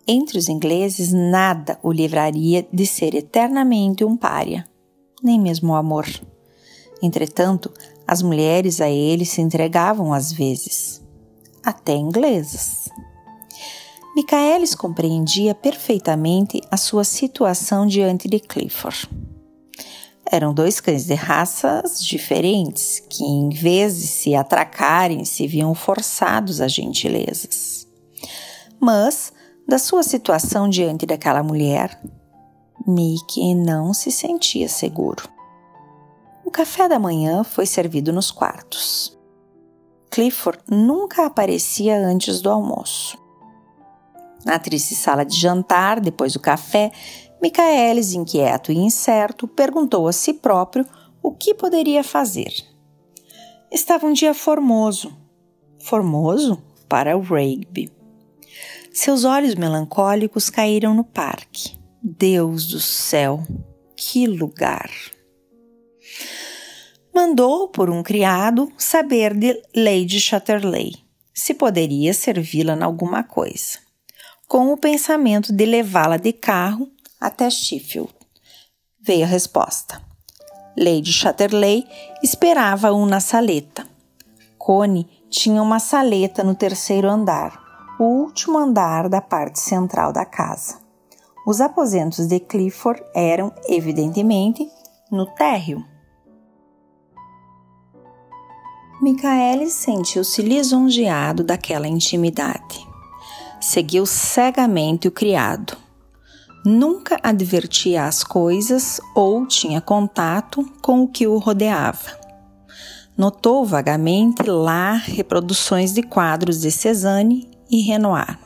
Entre 0.08 0.38
os 0.38 0.50
ingleses, 0.50 1.14
nada 1.14 1.80
o 1.82 1.92
livraria 1.92 2.68
de 2.72 2.86
ser 2.86 3.16
eternamente 3.16 4.04
um 4.04 4.18
pária, 4.18 4.68
nem 5.24 5.40
mesmo 5.40 5.74
o 5.74 5.75
amor. 5.75 6.06
Entretanto, 7.02 7.72
as 8.08 8.22
mulheres 8.22 8.82
a 8.82 8.90
ele 8.90 9.25
se 9.25 9.42
entregavam 9.42 10.14
às 10.14 10.32
vezes, 10.32 11.02
até 11.64 11.94
inglesas. 11.94 12.90
Michaelis 14.16 14.74
compreendia 14.74 15.54
perfeitamente 15.54 16.62
a 16.72 16.78
sua 16.78 17.04
situação 17.04 17.86
diante 17.86 18.30
de 18.30 18.40
Clifford. 18.40 19.10
Eram 20.32 20.54
dois 20.54 20.80
cães 20.80 21.06
de 21.06 21.14
raças 21.14 22.04
diferentes 22.04 23.02
que, 23.10 23.24
em 23.24 23.50
vez 23.50 23.98
de 24.00 24.08
se 24.08 24.34
atracarem, 24.34 25.24
se 25.25 25.46
viam 25.46 25.75
forçados 25.75 26.62
a 26.62 26.68
gentilezas. 26.68 27.86
Mas, 28.80 29.34
da 29.68 29.78
sua 29.78 30.02
situação 30.02 30.70
diante 30.70 31.06
daquela 31.06 31.44
mulher, 31.44 32.02
Mickey 32.88 33.54
não 33.54 33.94
se 33.94 34.12
sentia 34.12 34.70
seguro. 34.70 35.35
O 36.46 36.52
café 36.52 36.88
da 36.88 37.00
manhã 37.00 37.44
foi 37.44 37.66
servido 37.66 38.14
nos 38.14 38.30
quartos. 38.30 39.18
Clifford 40.12 40.60
nunca 40.70 41.25
aparecia 41.25 41.98
antes 41.98 42.40
do 42.40 42.52
almoço. 42.52 43.18
Na 44.46 44.60
triste 44.60 44.94
sala 44.94 45.25
de 45.25 45.36
jantar, 45.36 46.00
depois 46.00 46.34
do 46.34 46.40
café, 46.40 46.92
Michaelis, 47.42 48.14
inquieto 48.14 48.72
e 48.72 48.78
incerto, 48.78 49.48
perguntou 49.48 50.08
a 50.08 50.14
si 50.14 50.36
próprio 50.36 50.86
o 51.22 51.32
que 51.32 51.56
poderia 51.56 52.04
fazer. 52.04 52.54
Estava 53.72 54.06
um 54.06 54.14
dia 54.14 54.36
formoso. 54.36 55.18
Formoso 55.84 56.62
para 56.88 57.18
o 57.18 57.22
Rigby. 57.22 57.92
Seus 58.94 59.24
olhos 59.24 59.56
melancólicos 59.56 60.52
caíram 60.52 60.94
no 60.94 61.04
parque. 61.04 61.75
Deus 62.04 62.68
do 62.68 62.80
céu, 62.80 63.44
que 63.98 64.28
lugar! 64.28 65.15
Mandou 67.14 67.70
por 67.70 67.90
um 67.90 68.04
criado 68.04 68.72
saber 68.78 69.34
de 69.34 69.62
Lady 69.76 70.20
Chatterley 70.20 71.06
se 71.36 71.54
poderia 71.54 72.14
servi-la 72.14 72.76
em 72.76 72.82
alguma 72.82 73.22
coisa, 73.22 73.78
com 74.48 74.72
o 74.72 74.78
pensamento 74.78 75.52
de 75.52 75.66
levá-la 75.66 76.16
de 76.16 76.32
carro 76.32 76.90
até 77.20 77.50
Sheffield. 77.50 78.14
Veio 79.02 79.26
a 79.26 79.28
resposta. 79.28 80.02
Lady 80.78 81.12
Chatterley 81.12 81.86
esperava-o 82.24 83.06
na 83.06 83.20
saleta. 83.20 83.86
Connie 84.58 85.08
tinha 85.30 85.62
uma 85.62 85.80
saleta 85.80 86.44
no 86.44 86.56
terceiro 86.56 87.10
andar, 87.10 87.62
o 88.00 88.04
último 88.04 88.58
andar 88.58 89.10
da 89.10 89.22
parte 89.22 89.60
central 89.60 90.14
da 90.14 90.26
casa. 90.26 90.80
Os 91.46 91.62
aposentos 91.62 92.28
de 92.28 92.40
Clifford 92.40 93.04
eram, 93.14 93.54
evidentemente, 93.68 94.68
no 95.12 95.26
térreo. 95.36 95.86
Michael 99.02 99.70
sentiu-se 99.70 100.42
lisonjeado 100.42 101.44
daquela 101.44 101.88
intimidade. 101.88 102.88
Seguiu 103.60 104.06
cegamente 104.06 105.08
o 105.08 105.12
criado. 105.12 105.75
Nunca 106.64 107.20
advertia 107.22 108.06
as 108.06 108.24
coisas 108.24 109.02
ou 109.14 109.46
tinha 109.46 109.82
contato 109.82 110.64
com 110.82 111.04
o 111.04 111.08
que 111.08 111.28
o 111.28 111.38
rodeava. 111.38 112.18
Notou 113.18 113.66
vagamente 113.66 114.44
lá 114.44 114.94
reproduções 114.94 115.94
de 115.94 116.02
quadros 116.02 116.62
de 116.62 116.72
Cézanne 116.72 117.50
e 117.70 117.82
Renoir. 117.82 118.40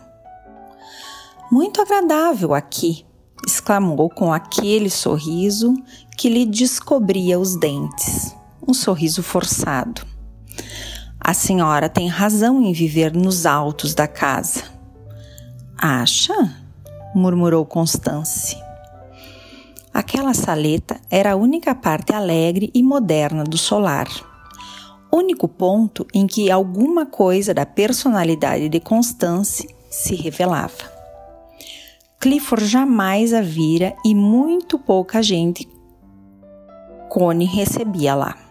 Muito 1.51 1.81
agradável 1.81 2.53
aqui, 2.53 3.05
exclamou 3.45 4.09
com 4.09 4.33
aquele 4.33 4.89
sorriso 4.89 5.75
que 6.17 6.27
lhe 6.27 6.45
descobria 6.45 7.39
os 7.39 7.55
dentes, 7.55 8.35
um 8.67 8.73
sorriso 8.73 9.23
forçado. 9.23 10.08
A 11.29 11.33
senhora 11.35 11.87
tem 11.87 12.07
razão 12.07 12.59
em 12.59 12.73
viver 12.73 13.13
nos 13.13 13.45
altos 13.45 13.93
da 13.93 14.07
casa. 14.07 14.63
Acha? 15.77 16.33
murmurou 17.13 17.63
Constance. 17.67 18.57
Aquela 19.93 20.33
saleta 20.33 20.99
era 21.07 21.33
a 21.33 21.35
única 21.35 21.75
parte 21.75 22.15
alegre 22.15 22.71
e 22.73 22.81
moderna 22.81 23.43
do 23.43 23.59
solar. 23.59 24.07
Único 25.13 25.47
ponto 25.47 26.03
em 26.15 26.25
que 26.25 26.49
alguma 26.49 27.05
coisa 27.05 27.53
da 27.53 27.63
personalidade 27.63 28.67
de 28.67 28.79
Constance 28.79 29.69
se 29.87 30.15
revelava. 30.15 30.91
Clifford 32.19 32.65
jamais 32.65 33.35
a 33.35 33.41
vira 33.41 33.95
e 34.03 34.15
muito 34.15 34.79
pouca 34.79 35.21
gente 35.21 35.69
Cone 37.07 37.45
recebia 37.45 38.15
lá. 38.15 38.48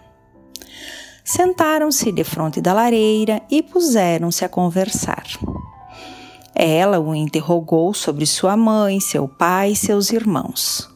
Sentaram-se 1.31 2.11
de 2.11 2.25
frente 2.25 2.59
da 2.59 2.73
lareira 2.73 3.43
e 3.51 3.63
puseram-se 3.63 4.47
a 4.47 4.49
conversar. 4.49 5.27
Ela 6.55 6.99
o 6.99 7.15
interrogou 7.15 7.93
sobre 7.93 8.25
sua 8.25 8.57
mãe, 8.57 8.99
seu 8.99 9.29
pai 9.29 9.73
e 9.73 9.77
seus 9.77 10.11
irmãos. 10.11 10.89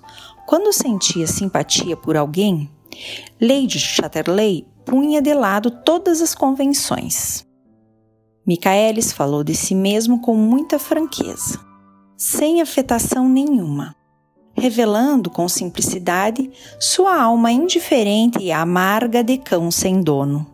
Quando 0.47 0.73
sentia 0.73 1.27
simpatia 1.27 1.99
por 1.99 2.17
alguém, 2.17 2.71
Lady 3.39 3.79
Chatterley 3.79 4.67
punha 4.87 5.21
de 5.21 5.35
lado 5.35 5.71
todas 5.71 6.23
as 6.23 6.35
convenções. 6.35 7.47
Michaelis 8.47 9.13
falou 9.13 9.45
de 9.45 9.55
si 9.55 9.75
mesmo 9.75 10.23
com 10.23 10.35
muita 10.35 10.79
franqueza, 10.79 11.61
sem 12.17 12.63
afetação 12.63 13.29
nenhuma 13.29 13.95
revelando 14.63 15.29
com 15.29 15.49
simplicidade 15.49 16.49
sua 16.79 17.21
alma 17.21 17.51
indiferente 17.51 18.39
e 18.39 18.53
amarga 18.53 19.25
de 19.25 19.37
cão 19.37 19.73
sem 19.73 20.01
dono, 20.01 20.47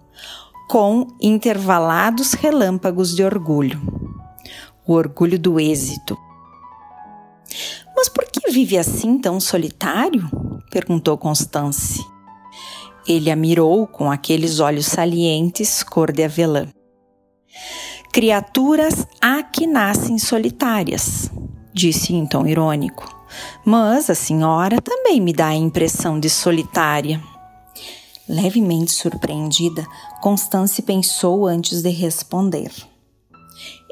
com 0.67 1.07
intervalados 1.21 2.33
relâmpagos 2.33 3.15
de 3.15 3.23
orgulho. 3.23 3.79
O 4.87 4.95
orgulho 4.95 5.39
do 5.39 5.61
êxito. 5.61 6.17
Mas 7.95 8.09
por 8.09 8.25
que 8.25 8.51
vive 8.51 8.79
assim 8.79 9.19
tão 9.19 9.39
solitário? 9.39 10.27
perguntou 10.71 11.19
Constance. 11.19 12.03
Ele 13.07 13.31
a 13.31 13.37
mirou 13.37 13.87
com 13.87 14.11
aqueles 14.11 14.59
olhos 14.59 14.87
salientes, 14.87 15.83
cor 15.83 16.13
de 16.13 16.25
avelã. 16.25 16.67
Criaturas 18.11 19.07
há 19.21 19.43
que 19.43 19.67
nascem 19.67 20.19
solitárias, 20.19 21.31
disse 21.75 22.15
tom 22.27 22.47
irônico. 22.47 23.18
Mas 23.65 24.09
a 24.11 24.15
senhora 24.15 24.81
também 24.81 25.21
me 25.21 25.33
dá 25.33 25.49
a 25.49 25.55
impressão 25.55 26.19
de 26.19 26.31
solitária. 26.31 27.23
Levemente 28.29 28.91
surpreendida, 28.91 29.87
Constance 30.21 30.83
pensou 30.83 31.47
antes 31.47 31.83
de 31.83 31.91
responder. 31.91 32.71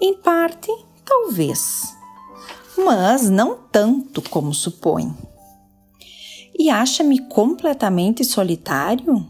Em 0.00 0.14
parte, 0.14 0.70
talvez, 1.04 1.94
mas 2.76 3.30
não 3.30 3.56
tanto 3.72 4.20
como 4.28 4.52
supõe. 4.52 5.14
E 6.58 6.70
acha-me 6.70 7.18
completamente 7.28 8.24
solitário? 8.24 9.26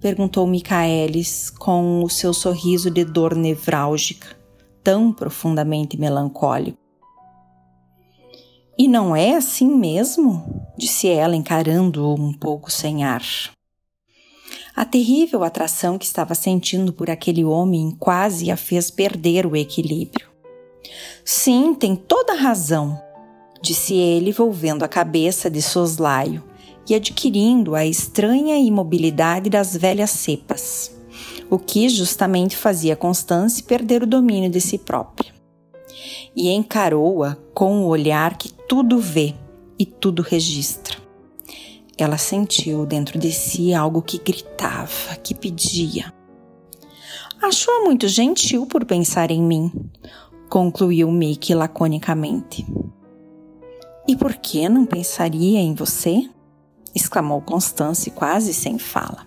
perguntou 0.00 0.46
Micaelis 0.46 1.50
com 1.50 2.04
o 2.04 2.08
seu 2.08 2.32
sorriso 2.32 2.90
de 2.90 3.04
dor 3.04 3.34
nevrálgica, 3.34 4.36
tão 4.82 5.12
profundamente 5.12 5.96
melancólico. 5.96 6.87
E 8.80 8.86
não 8.86 9.16
é 9.16 9.34
assim 9.34 9.66
mesmo? 9.66 10.64
disse 10.78 11.08
ela, 11.08 11.34
encarando-o 11.34 12.14
um 12.14 12.32
pouco 12.32 12.70
sem 12.70 13.02
ar. 13.02 13.24
A 14.76 14.84
terrível 14.84 15.42
atração 15.42 15.98
que 15.98 16.04
estava 16.04 16.32
sentindo 16.36 16.92
por 16.92 17.10
aquele 17.10 17.44
homem 17.44 17.90
quase 17.98 18.52
a 18.52 18.56
fez 18.56 18.88
perder 18.88 19.44
o 19.44 19.56
equilíbrio. 19.56 20.28
Sim, 21.24 21.74
tem 21.74 21.96
toda 21.96 22.34
a 22.34 22.36
razão, 22.36 22.96
disse 23.60 23.96
ele, 23.96 24.30
volvendo 24.30 24.84
a 24.84 24.88
cabeça 24.88 25.50
de 25.50 25.60
soslaio 25.60 26.44
e 26.88 26.94
adquirindo 26.94 27.74
a 27.74 27.84
estranha 27.84 28.56
imobilidade 28.56 29.50
das 29.50 29.76
velhas 29.76 30.10
cepas, 30.10 30.96
o 31.50 31.58
que 31.58 31.88
justamente 31.88 32.56
fazia 32.56 32.94
Constance 32.94 33.60
perder 33.60 34.04
o 34.04 34.06
domínio 34.06 34.48
de 34.48 34.60
si 34.60 34.78
própria 34.78 35.37
e 36.34 36.50
encarou-a 36.50 37.36
com 37.54 37.82
o 37.82 37.86
olhar 37.86 38.36
que 38.36 38.52
tudo 38.52 38.98
vê 38.98 39.34
e 39.78 39.86
tudo 39.86 40.22
registra. 40.22 40.96
Ela 41.96 42.16
sentiu 42.16 42.86
dentro 42.86 43.18
de 43.18 43.32
si 43.32 43.74
algo 43.74 44.02
que 44.02 44.18
gritava, 44.18 45.16
que 45.22 45.34
pedia. 45.34 46.12
Achou-a 47.42 47.84
muito 47.84 48.06
gentil 48.08 48.66
por 48.66 48.84
pensar 48.84 49.30
em 49.30 49.42
mim, 49.42 49.72
concluiu 50.48 51.10
Mickey 51.10 51.54
laconicamente. 51.54 52.66
E 54.06 54.16
por 54.16 54.34
que 54.36 54.68
não 54.68 54.86
pensaria 54.86 55.60
em 55.60 55.74
você? 55.74 56.28
exclamou 56.94 57.40
Constance 57.42 58.10
quase 58.10 58.54
sem 58.54 58.78
fala. 58.78 59.26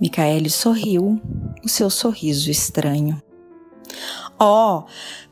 Micaele 0.00 0.50
sorriu, 0.50 1.20
o 1.64 1.68
seu 1.68 1.88
sorriso 1.88 2.50
estranho. 2.50 3.22
Oh, 4.38 4.84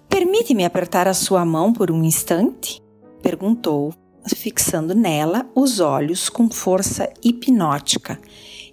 permite-me 0.09 0.65
apertar 0.65 1.09
a 1.09 1.15
sua 1.15 1.45
mão 1.45 1.73
por 1.73 1.91
um 1.91 2.05
instante? 2.05 2.81
perguntou, 3.23 3.95
fixando 4.27 4.95
nela 4.95 5.47
os 5.55 5.81
olhos 5.81 6.29
com 6.29 6.51
força 6.51 7.09
hipnótica 7.23 8.21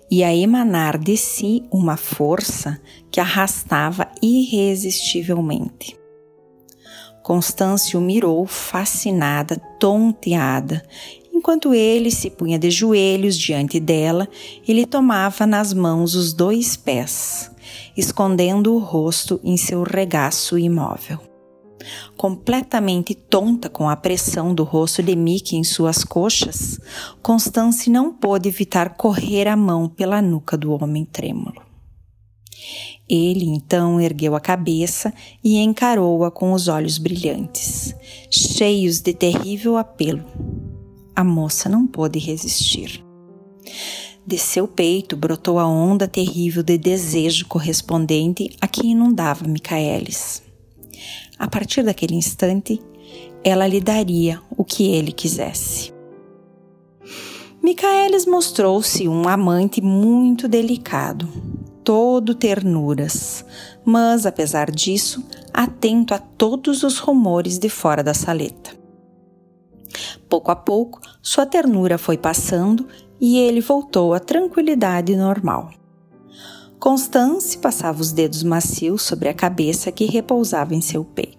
e 0.10 0.24
a 0.24 0.36
emanar 0.36 0.98
de 0.98 1.16
si 1.16 1.64
uma 1.72 1.98
força 1.98 2.82
que 3.12 3.20
arrastava 3.20 4.08
irresistivelmente. 4.22 5.98
Constância 7.24 7.98
o 8.00 8.02
mirou 8.02 8.46
fascinada, 8.48 9.58
tonteada, 9.80 10.84
enquanto 11.32 11.74
ele 11.74 12.10
se 12.10 12.30
punha 12.30 12.58
de 12.58 12.72
joelhos 12.72 13.38
diante 13.38 13.80
dela 13.80 14.28
e 14.68 14.74
lhe 14.74 14.86
tomava 14.86 15.46
nas 15.46 15.74
mãos 15.74 16.16
os 16.16 16.34
dois 16.34 16.76
pés, 16.76 17.52
escondendo 17.96 18.74
o 18.74 18.80
rosto 18.80 19.40
em 19.44 19.58
seu 19.58 19.84
regaço 19.84 20.58
imóvel. 20.58 21.20
Completamente 22.18 23.16
tonta 23.16 23.70
com 23.70 23.90
a 23.90 23.96
pressão 23.96 24.54
do 24.54 24.64
rosto 24.64 25.02
de 25.02 25.16
Mickey 25.16 25.56
em 25.56 25.64
suas 25.64 26.04
coxas, 26.04 26.80
Constance 27.22 27.90
não 27.90 28.14
pôde 28.14 28.50
evitar 28.50 28.96
correr 28.96 29.48
a 29.48 29.56
mão 29.56 29.88
pela 29.88 30.22
nuca 30.22 30.58
do 30.58 30.72
homem 30.74 31.06
trêmulo. 31.06 31.62
Ele 33.10 33.46
então 33.46 34.00
ergueu 34.00 34.36
a 34.36 34.40
cabeça 34.40 35.12
e 35.44 35.58
encarou-a 35.58 36.30
com 36.30 36.54
os 36.54 36.68
olhos 36.68 37.00
brilhantes, 37.00 37.96
cheios 38.30 39.02
de 39.02 39.14
terrível 39.14 39.78
apelo. 39.78 40.26
A 41.16 41.24
moça 41.24 41.68
não 41.68 41.88
pôde 41.88 42.20
resistir. 42.20 43.04
De 44.30 44.38
seu 44.38 44.68
peito 44.68 45.18
brotou 45.18 45.58
a 45.58 45.68
onda 45.68 46.08
terrível 46.08 46.62
de 46.62 46.78
desejo 46.78 47.48
correspondente 47.48 48.56
a 48.62 48.68
que 48.68 48.86
inundava 48.86 49.48
Micaelis. 49.48 50.44
a 51.40 51.48
partir 51.48 51.82
daquele 51.82 52.14
instante, 52.14 52.80
ela 53.44 53.66
lhe 53.66 53.82
daria 53.82 54.40
o 54.56 54.64
que 54.64 54.92
ele 54.92 55.12
quisesse. 55.12 55.92
Micaelis 57.60 58.28
mostrou-se 58.28 59.08
um 59.08 59.28
amante 59.28 59.82
muito 59.82 60.48
delicado, 60.48 61.28
todo 61.84 62.36
ternuras, 62.36 63.44
mas 63.84 64.28
apesar 64.28 64.70
disso, 64.70 65.26
atento 65.52 66.14
a 66.14 66.20
todos 66.20 66.84
os 66.84 67.00
rumores 67.00 67.58
de 67.58 67.68
fora 67.68 68.04
da 68.04 68.14
saleta. 68.14 68.78
Pouco 70.30 70.52
a 70.52 70.56
pouco, 70.56 71.02
sua 71.20 71.48
ternura 71.48 71.98
foi 71.98 72.16
passando 72.16 72.86
e 73.20 73.38
ele 73.38 73.62
voltou 73.62 74.14
à 74.14 74.20
tranquilidade 74.20 75.16
normal. 75.16 75.72
Constance 76.80 77.58
passava 77.58 78.02
os 78.02 78.12
dedos 78.12 78.42
macios 78.42 79.02
sobre 79.02 79.28
a 79.28 79.34
cabeça 79.34 79.92
que 79.92 80.06
repousava 80.06 80.74
em 80.74 80.82
seu 80.82 81.04
peito. 81.04 81.38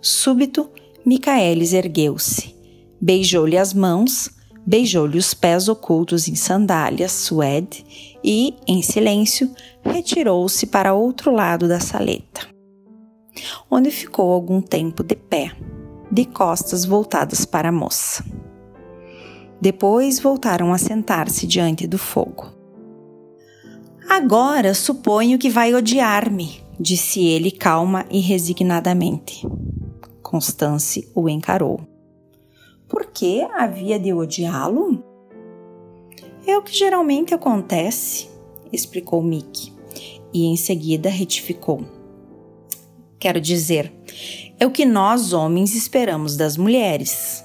Súbito, 0.00 0.68
Micaelis 1.04 1.72
ergueu-se, 1.72 2.54
beijou-lhe 3.00 3.56
as 3.56 3.72
mãos, 3.72 4.30
beijou-lhe 4.66 5.16
os 5.16 5.32
pés 5.32 5.68
ocultos 5.68 6.28
em 6.28 6.34
sandálias 6.34 7.12
suede 7.12 7.82
e, 8.22 8.54
em 8.66 8.82
silêncio, 8.82 9.50
retirou-se 9.82 10.66
para 10.66 10.92
outro 10.92 11.32
lado 11.32 11.66
da 11.66 11.80
saleta, 11.80 12.46
onde 13.70 13.90
ficou 13.90 14.30
algum 14.30 14.60
tempo 14.60 15.02
de 15.02 15.16
pé, 15.16 15.52
de 16.12 16.26
costas 16.26 16.84
voltadas 16.84 17.46
para 17.46 17.70
a 17.70 17.72
moça. 17.72 18.22
Depois 19.60 20.20
voltaram 20.20 20.72
a 20.72 20.78
sentar-se 20.78 21.46
diante 21.46 21.86
do 21.86 21.98
fogo. 21.98 22.52
Agora 24.08 24.72
suponho 24.72 25.38
que 25.38 25.50
vai 25.50 25.74
odiar-me, 25.74 26.62
disse 26.78 27.24
ele 27.26 27.50
calma 27.50 28.06
e 28.10 28.20
resignadamente. 28.20 29.46
Constance 30.22 31.10
o 31.14 31.28
encarou. 31.28 31.80
Por 32.88 33.06
que 33.06 33.42
havia 33.54 33.98
de 33.98 34.12
odiá-lo? 34.12 35.04
É 36.46 36.56
o 36.56 36.62
que 36.62 36.74
geralmente 36.74 37.34
acontece, 37.34 38.28
explicou 38.72 39.22
Mick, 39.22 39.72
e 40.32 40.46
em 40.46 40.56
seguida 40.56 41.10
retificou. 41.10 41.84
Quero 43.18 43.40
dizer, 43.40 43.92
é 44.58 44.66
o 44.66 44.70
que 44.70 44.86
nós 44.86 45.32
homens 45.32 45.74
esperamos 45.74 46.36
das 46.36 46.56
mulheres. 46.56 47.44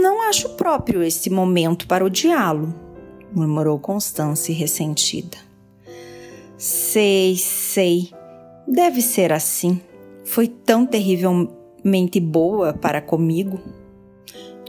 Não 0.00 0.22
acho 0.22 0.50
próprio 0.50 1.02
esse 1.02 1.28
momento 1.28 1.86
para 1.88 2.04
odiá-lo, 2.04 2.72
murmurou 3.34 3.78
Constance 3.80 4.52
ressentida. 4.52 5.36
Sei, 6.56 7.36
sei. 7.36 8.10
Deve 8.66 9.02
ser 9.02 9.32
assim. 9.32 9.80
Foi 10.24 10.46
tão 10.46 10.86
terrivelmente 10.86 12.20
boa 12.20 12.72
para 12.72 13.00
comigo, 13.00 13.58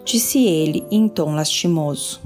disse 0.04 0.46
ele 0.46 0.86
em 0.90 1.08
tom 1.08 1.36
lastimoso. 1.36 2.22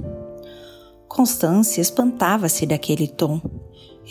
Constância 1.07 1.81
espantava-se 1.81 2.65
daquele 2.65 3.07
tom. 3.07 3.41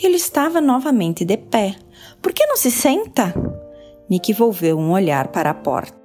Ele 0.01 0.17
estava 0.17 0.61
novamente 0.61 1.25
de 1.25 1.37
pé. 1.37 1.75
Por 2.21 2.31
que 2.31 2.45
não 2.45 2.57
se 2.57 2.69
senta? 2.69 3.33
Nick 4.09 4.33
volveu 4.33 4.77
um 4.77 4.91
olhar 4.91 5.29
para 5.29 5.49
a 5.49 5.53
porta. 5.53 6.02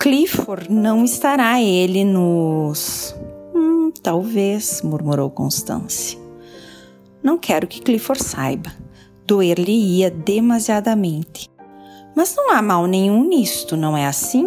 Clifford 0.00 0.72
não 0.72 1.04
estará 1.04 1.60
ele 1.60 2.06
nos. 2.06 3.14
Hum, 3.54 3.92
talvez, 4.02 4.80
murmurou 4.80 5.28
Constance. 5.28 6.18
Não 7.22 7.36
quero 7.36 7.66
que 7.66 7.82
Clifford 7.82 8.24
saiba. 8.24 8.72
Doer-lhe-ia 9.26 10.10
demasiadamente. 10.10 11.50
Mas 12.16 12.34
não 12.34 12.50
há 12.50 12.62
mal 12.62 12.86
nenhum 12.86 13.28
nisto, 13.28 13.76
não 13.76 13.94
é 13.94 14.06
assim? 14.06 14.46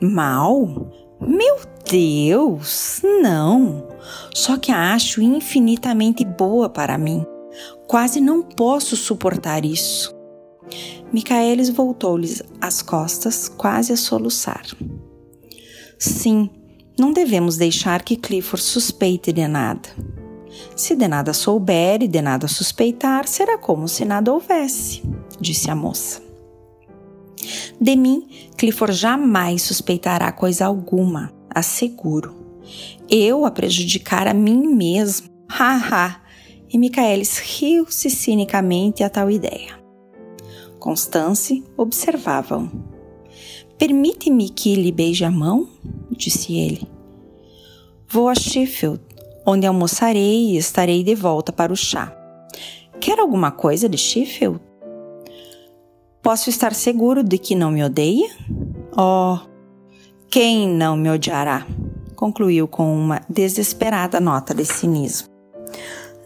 Mal? 0.00 0.64
Meu 1.20 1.56
Deus, 1.84 3.00
não! 3.20 3.88
Só 4.32 4.56
que 4.56 4.70
a 4.70 4.94
acho 4.94 5.20
infinitamente 5.20 6.24
boa 6.24 6.68
para 6.68 6.96
mim. 6.96 7.26
Quase 7.88 8.20
não 8.20 8.42
posso 8.42 8.94
suportar 8.94 9.64
isso. 9.64 10.14
Micaelis 11.12 11.68
voltou-lhes 11.68 12.42
as 12.60 12.82
costas, 12.82 13.48
quase 13.48 13.92
a 13.92 13.96
soluçar. 13.96 14.64
Sim, 15.98 16.50
não 16.98 17.12
devemos 17.12 17.56
deixar 17.56 18.02
que 18.02 18.16
Clifford 18.16 18.62
suspeite 18.62 19.32
de 19.32 19.46
nada. 19.46 19.88
Se 20.76 20.94
de 20.94 21.08
nada 21.08 21.32
souber 21.32 22.02
e 22.02 22.08
de 22.08 22.20
nada 22.20 22.46
suspeitar, 22.48 23.26
será 23.26 23.58
como 23.58 23.88
se 23.88 24.04
nada 24.04 24.32
houvesse, 24.32 25.02
disse 25.40 25.70
a 25.70 25.74
moça. 25.74 26.22
De 27.80 27.96
mim, 27.96 28.28
Clifford 28.56 28.94
jamais 28.94 29.62
suspeitará 29.62 30.30
coisa 30.32 30.66
alguma, 30.66 31.32
asseguro. 31.50 32.34
Eu 33.08 33.44
a 33.44 33.50
prejudicar 33.50 34.26
a 34.26 34.34
mim 34.34 34.66
mesmo. 34.74 35.28
Ha 35.48 35.76
ha! 35.76 36.20
E 36.72 36.78
Micaelis 36.78 37.38
riu-se 37.38 38.10
cinicamente 38.10 39.02
a 39.04 39.10
tal 39.10 39.30
ideia. 39.30 39.83
Constance 40.84 41.64
observava-o. 41.78 42.68
Permite-me 43.78 44.50
que 44.50 44.74
lhe 44.74 44.92
beije 44.92 45.24
a 45.24 45.30
mão? 45.30 45.66
disse 46.10 46.58
ele. 46.58 46.86
Vou 48.06 48.28
a 48.28 48.34
Sheffield, 48.34 49.00
onde 49.46 49.66
almoçarei 49.66 50.50
e 50.50 50.58
estarei 50.58 51.02
de 51.02 51.14
volta 51.14 51.50
para 51.50 51.72
o 51.72 51.76
chá. 51.76 52.14
Quer 53.00 53.18
alguma 53.18 53.50
coisa 53.50 53.88
de 53.88 53.96
Sheffield? 53.96 54.60
Posso 56.22 56.50
estar 56.50 56.74
seguro 56.74 57.24
de 57.24 57.38
que 57.38 57.54
não 57.54 57.70
me 57.70 57.82
odeia? 57.82 58.28
Oh, 58.94 59.38
quem 60.28 60.68
não 60.68 60.98
me 60.98 61.08
odiará? 61.08 61.66
concluiu 62.14 62.68
com 62.68 62.94
uma 62.94 63.22
desesperada 63.26 64.20
nota 64.20 64.54
de 64.54 64.66
cinismo. 64.66 65.28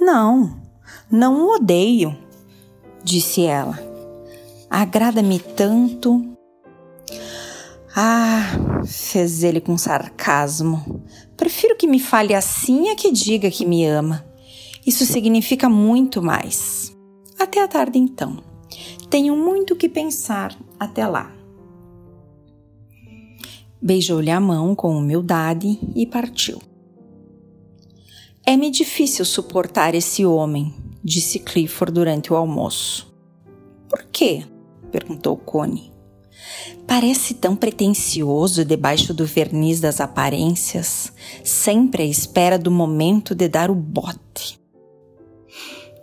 Não, 0.01 0.61
não 1.09 1.47
o 1.47 1.55
odeio, 1.55 2.18
disse 3.05 3.44
ela 3.44 3.88
agrada-me 4.70 5.38
tanto. 5.38 6.24
Ah, 7.96 8.83
fez 8.87 9.42
ele 9.42 9.61
com 9.61 9.76
sarcasmo. 9.76 11.02
Prefiro 11.37 11.76
que 11.76 11.87
me 11.87 11.98
fale 11.98 12.35
assim 12.35 12.90
a 12.90 12.96
que 12.96 13.11
diga 13.11 13.50
que 13.50 13.64
me 13.64 13.85
ama. 13.85 14.24
Isso 14.87 15.04
significa 15.04 15.68
muito 15.68 16.22
mais. 16.22 16.96
Até 17.38 17.62
a 17.62 17.68
tarde 17.68 17.98
então. 17.98 18.42
Tenho 19.11 19.37
muito 19.37 19.74
que 19.76 19.88
pensar 19.88 20.57
até 20.78 21.07
lá. 21.07 21.33
Beijou-lhe 23.81 24.31
a 24.31 24.40
mão 24.40 24.74
com 24.74 24.96
humildade 24.96 25.78
e 25.94 26.07
partiu. 26.07 26.61
É-me 28.44 28.70
difícil 28.70 29.24
suportar 29.24 29.94
esse 29.94 30.24
homem, 30.24 30.74
disse 31.04 31.38
Clifford 31.38 31.92
durante 31.92 32.33
o 32.33 32.37
almoço. 32.37 33.14
Por 33.88 34.04
quê? 34.11 34.44
Perguntou 34.88 35.37
Cone. 35.37 35.92
Parece 36.87 37.35
tão 37.35 37.55
pretensioso 37.55 38.64
debaixo 38.64 39.12
do 39.12 39.27
verniz 39.27 39.81
das 39.81 40.01
aparências, 40.01 41.12
sempre 41.44 42.03
à 42.03 42.07
espera 42.07 42.59
do 42.59 42.70
momento 42.70 43.35
de 43.35 43.48
dar 43.48 43.70
o 43.70 43.74
bote. 43.74 44.59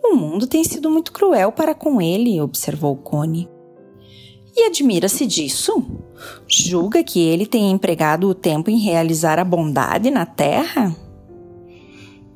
O 0.03 0.15
mundo 0.15 0.45
tem 0.45 0.63
sido 0.63 0.89
muito 0.89 1.11
cruel 1.11 1.51
para 1.51 1.73
com 1.73 2.01
ele, 2.01 2.39
observou 2.39 2.95
Cone. 2.95 3.49
E 4.55 4.63
admira-se 4.63 5.25
disso? 5.25 5.83
Julga 6.47 7.03
que 7.03 7.19
ele 7.19 7.45
tem 7.45 7.71
empregado 7.71 8.29
o 8.29 8.35
tempo 8.35 8.69
em 8.69 8.77
realizar 8.77 9.39
a 9.39 9.43
bondade 9.43 10.09
na 10.09 10.25
terra? 10.25 10.95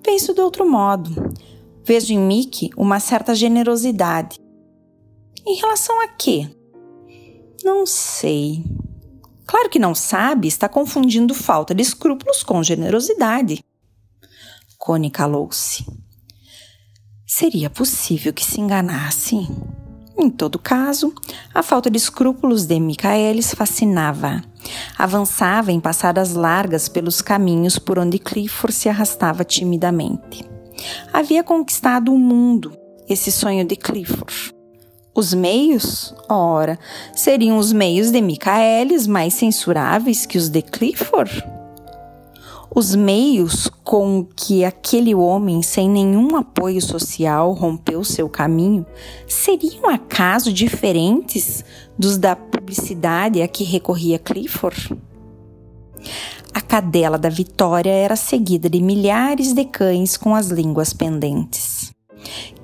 Penso 0.04 0.34
de 0.34 0.42
outro 0.42 0.70
modo. 0.70 1.32
Vejo 1.86 2.14
em 2.14 2.20
Mickey 2.20 2.72
uma 2.76 3.00
certa 3.00 3.34
generosidade 3.34 4.40
em 5.50 5.56
relação 5.56 6.00
a 6.00 6.08
quê? 6.08 6.48
Não 7.64 7.84
sei. 7.84 8.64
Claro 9.48 9.68
que 9.68 9.80
não 9.80 9.96
sabe, 9.96 10.48
está 10.48 10.70
confundindo 10.70 11.34
falta 11.34 11.74
de 11.74 11.82
escrúpulos 11.82 12.44
com 12.44 12.62
generosidade. 12.62 13.66
Cone 14.78 15.10
calou-se. 15.10 15.84
Seria 17.26 17.68
possível 17.68 18.32
que 18.32 18.46
se 18.46 18.62
enganasse. 18.62 19.48
Em 20.16 20.30
todo 20.30 20.60
caso, 20.60 21.16
a 21.52 21.64
falta 21.64 21.90
de 21.90 21.98
escrúpulos 21.98 22.68
de 22.68 22.80
Michaelis 22.80 23.52
fascinava. 23.56 24.44
Avançava 25.00 25.72
em 25.72 25.80
passadas 25.80 26.34
largas 26.34 26.88
pelos 26.88 27.24
caminhos 27.24 27.80
por 27.80 27.98
onde 27.98 28.20
Clifford 28.20 28.72
se 28.72 28.88
arrastava 28.88 29.44
timidamente. 29.44 30.48
Havia 31.12 31.44
conquistado 31.44 32.14
o 32.14 32.20
mundo, 32.20 32.78
esse 33.08 33.32
sonho 33.32 33.66
de 33.66 33.76
Clifford. 33.76 34.59
Os 35.20 35.34
meios? 35.34 36.16
Ora, 36.30 36.80
seriam 37.14 37.58
os 37.58 37.74
meios 37.74 38.10
de 38.10 38.22
Micaelis 38.22 39.06
mais 39.06 39.34
censuráveis 39.34 40.26
que 40.26 40.38
os 40.38 40.48
de 40.48 40.62
Clifford? 40.62 41.46
Os 42.74 42.96
meios 42.96 43.70
com 43.84 44.26
que 44.34 44.64
aquele 44.64 45.14
homem, 45.14 45.62
sem 45.62 45.90
nenhum 45.90 46.38
apoio 46.38 46.82
social, 46.82 47.52
rompeu 47.52 48.02
seu 48.06 48.30
caminho 48.30 48.86
seriam 49.28 49.90
acaso 49.90 50.54
diferentes 50.54 51.66
dos 51.98 52.18
da 52.18 52.34
publicidade 52.34 53.42
a 53.42 53.48
que 53.50 53.66
recorria 53.66 54.18
Clifford? 54.18 54.98
A 56.54 56.62
cadela 56.62 57.18
da 57.18 57.28
Vitória 57.28 57.92
era 57.92 58.16
seguida 58.16 58.70
de 58.70 58.82
milhares 58.82 59.52
de 59.52 59.66
cães 59.66 60.16
com 60.16 60.34
as 60.34 60.48
línguas 60.48 60.94
pendentes. 60.94 61.92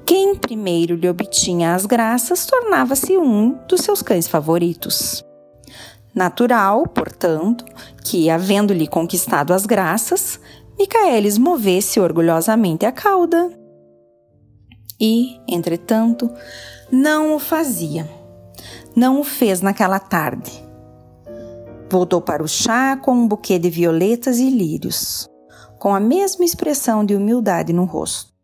Quem 0.05 0.35
primeiro 0.35 0.95
lhe 0.95 1.09
obtinha 1.09 1.73
as 1.73 1.87
graças 1.87 2.45
tornava-se 2.45 3.17
um 3.17 3.57
dos 3.67 3.81
seus 3.81 4.03
cães 4.03 4.27
favoritos. 4.27 5.25
Natural, 6.13 6.87
portanto, 6.87 7.65
que, 8.03 8.29
havendo-lhe 8.29 8.87
conquistado 8.87 9.51
as 9.51 9.65
graças, 9.65 10.39
Micaelis 10.77 11.39
movesse 11.39 11.99
orgulhosamente 11.99 12.85
a 12.85 12.91
cauda. 12.91 13.51
E, 15.01 15.39
entretanto, 15.47 16.31
não 16.91 17.35
o 17.35 17.39
fazia. 17.39 18.07
Não 18.95 19.19
o 19.19 19.23
fez 19.23 19.59
naquela 19.59 19.99
tarde. 19.99 20.51
Voltou 21.89 22.21
para 22.21 22.43
o 22.43 22.47
chá 22.47 22.95
com 22.95 23.11
um 23.11 23.27
buquê 23.27 23.57
de 23.57 23.71
violetas 23.71 24.37
e 24.37 24.51
lírios, 24.51 25.27
com 25.79 25.95
a 25.95 25.99
mesma 25.99 26.45
expressão 26.45 27.03
de 27.03 27.15
humildade 27.15 27.73
no 27.73 27.85
rosto. 27.85 28.34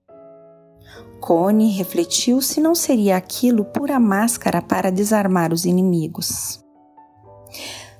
Cone 1.21 1.69
refletiu 1.69 2.41
se 2.41 2.59
não 2.59 2.73
seria 2.73 3.15
aquilo 3.15 3.63
pura 3.63 3.99
máscara 3.99 4.59
para 4.59 4.91
desarmar 4.91 5.53
os 5.53 5.65
inimigos. 5.65 6.59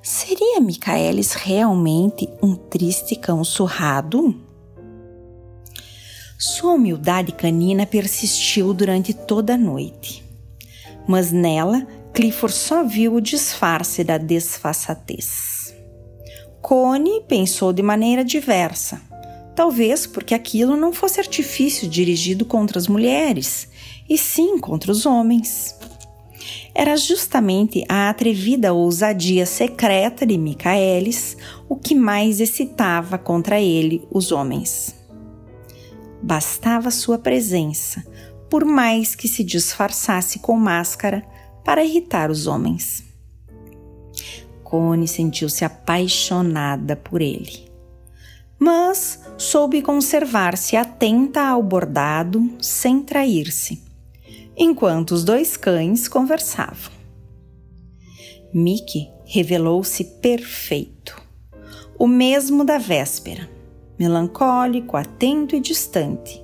Seria 0.01 0.60
Micaelis 0.60 1.34
realmente 1.34 2.27
um 2.41 2.55
triste 2.55 3.15
cão 3.15 3.43
surrado? 3.43 4.36
Sua 6.36 6.73
humildade 6.73 7.31
canina 7.34 7.86
persistiu 7.86 8.73
durante 8.73 9.13
toda 9.13 9.53
a 9.53 9.57
noite, 9.57 10.25
mas 11.07 11.31
nela 11.31 11.86
Clifford 12.15 12.55
só 12.55 12.84
viu 12.84 13.13
o 13.13 13.21
disfarce 13.21 14.03
da 14.03 14.17
desfaçatez. 14.17 15.75
Cone 16.60 17.21
pensou 17.27 17.71
de 17.71 17.84
maneira 17.84 18.25
diversa, 18.25 18.99
talvez 19.55 20.05
porque 20.07 20.33
aquilo 20.33 20.75
não 20.75 20.93
fosse 20.93 21.19
artifício 21.19 21.87
dirigido 21.87 22.45
contra 22.45 22.77
as 22.77 22.87
mulheres, 22.87 23.69
e 24.09 24.17
sim 24.17 24.57
contra 24.57 24.91
os 24.91 25.05
homens 25.05 25.75
era 26.73 26.95
justamente 26.95 27.83
a 27.87 28.09
atrevida 28.09 28.73
ousadia 28.73 29.45
secreta 29.45 30.25
de 30.25 30.37
Micaelis 30.37 31.37
o 31.67 31.75
que 31.75 31.93
mais 31.93 32.39
excitava 32.39 33.17
contra 33.17 33.59
ele 33.59 34.07
os 34.09 34.31
homens. 34.31 34.95
Bastava 36.21 36.91
sua 36.91 37.17
presença, 37.17 38.05
por 38.49 38.63
mais 38.63 39.15
que 39.15 39.27
se 39.27 39.43
disfarçasse 39.43 40.39
com 40.39 40.55
máscara, 40.55 41.25
para 41.63 41.83
irritar 41.83 42.31
os 42.31 42.47
homens. 42.47 43.03
Cone 44.63 45.07
sentiu-se 45.07 45.65
apaixonada 45.65 46.95
por 46.95 47.21
ele. 47.21 47.70
Mas 48.63 49.19
soube 49.39 49.82
conservar-se 49.82 50.78
atenta 50.78 51.41
ao 51.41 51.63
bordado 51.63 52.47
sem 52.62 53.02
trair-se 53.02 53.82
enquanto 54.56 55.13
os 55.13 55.24
dois 55.24 55.58
cães 55.58 56.08
conversavam. 56.08 56.93
Mickey 58.54 59.10
revelou-se 59.26 60.04
perfeito, 60.21 61.19
o 61.97 62.06
mesmo 62.06 62.63
da 62.63 62.78
véspera, 62.78 63.50
melancólico, 63.97 64.95
atento 64.95 65.56
e 65.56 65.60
distante, 65.60 66.43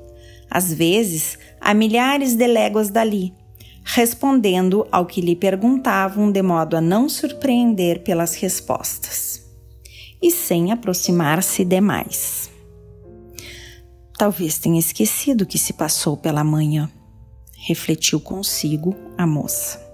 às 0.50 0.74
vezes 0.74 1.38
a 1.62 1.72
milhares 1.76 2.34
de 2.34 2.48
léguas 2.48 2.90
dali, 2.90 3.32
respondendo 3.84 4.88
ao 4.92 5.06
que 5.06 5.22
lhe 5.22 5.36
perguntavam 5.36 6.32
de 6.32 6.42
modo 6.42 6.76
a 6.76 6.82
não 6.82 7.08
surpreender 7.08 8.02
pelas 8.02 8.34
respostas, 8.34 9.27
e 10.22 10.32
sem 10.32 10.72
aproximar-se 10.72 11.64
demais. 11.64 12.50
Talvez 14.18 14.58
tenha 14.58 14.80
esquecido 14.80 15.42
o 15.42 15.46
que 15.46 15.58
se 15.58 15.74
passou 15.74 16.18
pela 16.18 16.44
manhã 16.44 16.92
refletiu 17.68 18.20
consigo 18.20 18.96
a 19.18 19.28
moça. 19.28 19.86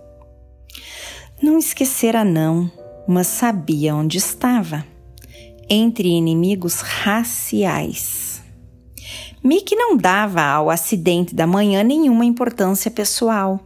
Não 1.41 1.57
esquecera, 1.57 2.23
não, 2.23 2.71
mas 3.07 3.27
sabia 3.27 3.95
onde 3.95 4.17
estava 4.17 4.85
entre 5.69 6.07
inimigos 6.07 6.81
raciais. 6.81 8.22
Mick 9.43 9.75
não 9.75 9.97
dava 9.97 10.41
ao 10.41 10.69
acidente 10.69 11.35
da 11.35 11.45
manhã 11.45 11.83
nenhuma 11.83 12.23
importância 12.23 12.89
pessoal. 12.89 13.59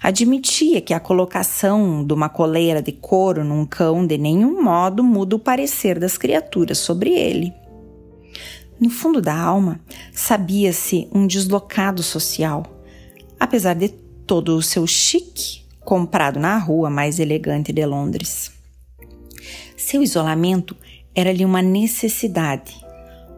Admitia 0.00 0.80
que 0.80 0.94
a 0.94 1.00
colocação 1.00 2.06
de 2.06 2.12
uma 2.12 2.28
coleira 2.28 2.80
de 2.80 2.92
couro 2.92 3.42
num 3.42 3.66
cão 3.66 4.06
de 4.06 4.16
nenhum 4.16 4.62
modo 4.62 5.02
muda 5.02 5.34
o 5.34 5.40
parecer 5.40 5.98
das 5.98 6.16
criaturas 6.16 6.78
sobre 6.78 7.10
ele. 7.10 7.52
No 8.78 8.90
fundo 8.90 9.20
da 9.20 9.36
alma, 9.36 9.80
sabia-se 10.12 11.08
um 11.12 11.26
deslocado 11.26 12.00
social, 12.00 12.64
apesar 13.38 13.74
de 13.74 13.88
todo 13.88 14.56
o 14.56 14.62
seu 14.62 14.86
chique 14.86 15.64
comprado 15.80 16.38
na 16.38 16.56
rua 16.58 16.88
mais 16.88 17.18
elegante 17.18 17.72
de 17.72 17.84
Londres. 17.84 18.52
Seu 19.76 20.00
isolamento 20.00 20.76
era-lhe 21.12 21.44
uma 21.44 21.60
necessidade, 21.60 22.83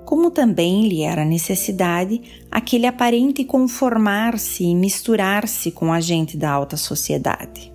como 0.07 0.31
também 0.31 0.89
lhe 0.89 1.03
era 1.03 1.25
necessidade 1.25 2.23
aquele 2.51 2.87
aparente 2.87 3.45
conformar-se 3.45 4.65
e 4.65 4.75
misturar-se 4.75 5.73
com 5.73 5.93
a 5.93 6.01
gente 6.01 6.37
da 6.37 6.51
alta 6.51 6.77
sociedade. 6.77 7.73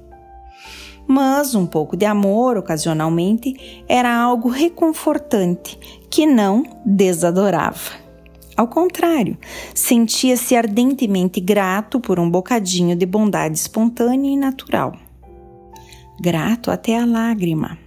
Mas 1.06 1.54
um 1.54 1.66
pouco 1.66 1.98
de 1.98 2.06
amor, 2.06 2.58
ocasionalmente, 2.58 3.84
era 3.88 4.16
algo 4.16 4.48
reconfortante 4.48 5.78
que 6.10 6.26
não 6.26 6.64
desadorava. 6.86 8.00
Ao 8.56 8.68
contrário, 8.68 9.38
sentia-se 9.76 10.56
ardentemente 10.56 11.42
grato 11.42 12.00
por 12.00 12.18
um 12.18 12.30
bocadinho 12.30 12.96
de 12.96 13.06
bondade 13.06 13.58
espontânea 13.58 14.32
e 14.32 14.38
natural. 14.38 14.94
Grato 16.22 16.72
até 16.72 16.98
a 16.98 17.06
lágrima. 17.06 17.78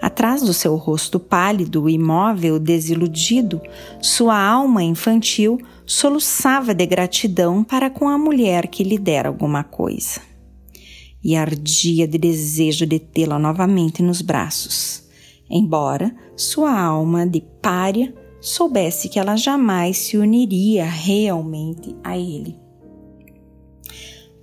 Atrás 0.00 0.42
do 0.42 0.52
seu 0.52 0.76
rosto 0.76 1.18
pálido, 1.18 1.88
imóvel, 1.88 2.58
desiludido, 2.58 3.60
sua 4.00 4.38
alma 4.38 4.82
infantil 4.82 5.58
soluçava 5.84 6.74
de 6.74 6.84
gratidão 6.84 7.64
para 7.64 7.88
com 7.88 8.08
a 8.08 8.18
mulher 8.18 8.66
que 8.66 8.84
lhe 8.84 8.98
dera 8.98 9.28
alguma 9.28 9.64
coisa. 9.64 10.20
E 11.22 11.34
ardia 11.34 12.06
de 12.06 12.18
desejo 12.18 12.86
de 12.86 12.98
tê-la 12.98 13.38
novamente 13.38 14.02
nos 14.02 14.20
braços, 14.22 15.04
embora 15.50 16.14
sua 16.36 16.78
alma 16.78 17.26
de 17.26 17.42
pária 17.62 18.14
soubesse 18.40 19.08
que 19.08 19.18
ela 19.18 19.36
jamais 19.36 19.98
se 19.98 20.16
uniria 20.16 20.84
realmente 20.84 21.96
a 22.04 22.16
ele. 22.16 22.56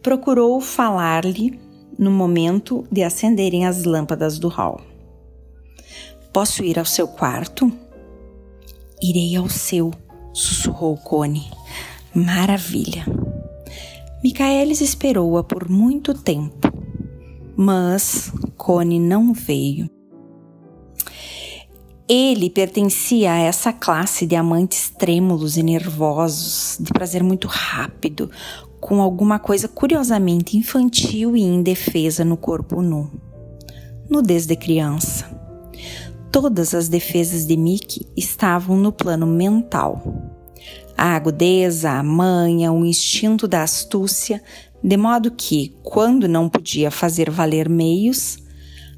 Procurou 0.02 0.60
falar-lhe 0.60 1.58
no 1.98 2.12
momento 2.12 2.84
de 2.92 3.04
acenderem 3.04 3.66
as 3.66 3.86
lâmpadas 3.86 4.38
do 4.38 4.50
hall. 4.50 4.82
Posso 6.34 6.64
ir 6.64 6.80
ao 6.80 6.86
seu 6.86 7.08
quarto? 7.08 7.72
Irei 9.00 9.36
ao 9.36 9.48
seu, 9.48 9.92
sussurrou 10.34 10.98
Cone. 10.98 11.52
Maravilha. 12.14 13.06
Micaelis 14.24 14.82
esperou-a 14.82 15.44
por 15.44 15.70
muito 15.70 16.14
tempo, 16.16 16.72
mas 17.56 18.32
Cone 18.58 19.00
não 19.00 19.32
veio. 19.32 19.88
Ele 22.10 22.50
pertencia 22.50 23.34
a 23.34 23.38
essa 23.38 23.72
classe 23.72 24.26
de 24.26 24.36
amantes 24.36 24.90
trêmulos 24.90 25.56
e 25.56 25.62
nervosos, 25.62 26.78
de 26.80 26.92
prazer 26.92 27.22
muito 27.24 27.48
rápido, 27.48 28.32
com 28.82 29.02
alguma 29.02 29.38
coisa 29.38 29.68
curiosamente 29.68 30.58
infantil 30.58 31.38
e 31.38 31.42
indefesa 31.42 32.26
no 32.26 32.38
corpo 32.38 32.82
nu. 32.82 33.12
Nudez 34.10 34.48
de 34.48 34.56
criança. 34.56 35.43
Todas 36.34 36.74
as 36.74 36.90
defesas 36.90 37.46
de 37.46 37.56
Mickey 37.56 38.08
estavam 38.18 38.76
no 38.76 38.92
plano 38.92 39.28
mental. 39.28 40.02
A 40.98 41.16
agudeza, 41.16 41.92
a 41.92 42.02
manha, 42.02 42.72
o 42.74 42.84
instinto 42.84 43.48
da 43.48 43.62
astúcia, 43.62 44.42
de 44.84 44.98
modo 44.98 45.30
que, 45.30 45.78
quando 45.84 46.28
não 46.28 46.50
podia 46.50 46.90
fazer 46.90 47.30
valer 47.30 47.70
meios, 47.70 48.40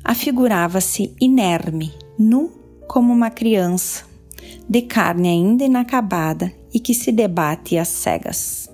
afigurava-se 0.02 1.13
inerme, 1.19 1.93
nu 2.17 2.54
como 2.88 3.12
uma 3.12 3.30
criança, 3.30 4.06
de 4.69 4.84
carne 4.84 5.28
ainda 5.28 5.65
inacabada 5.65 6.54
e 6.74 6.80
que 6.80 6.93
se 6.93 7.12
debate 7.12 7.78
às 7.78 7.89
cegas. 7.89 8.69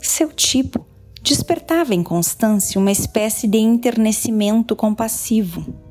Seu 0.00 0.28
tipo 0.28 0.86
despertava 1.20 1.96
em 1.96 2.04
Constância 2.04 2.80
uma 2.80 2.92
espécie 2.92 3.48
de 3.48 3.58
enternecimento 3.58 4.76
compassivo 4.76 5.84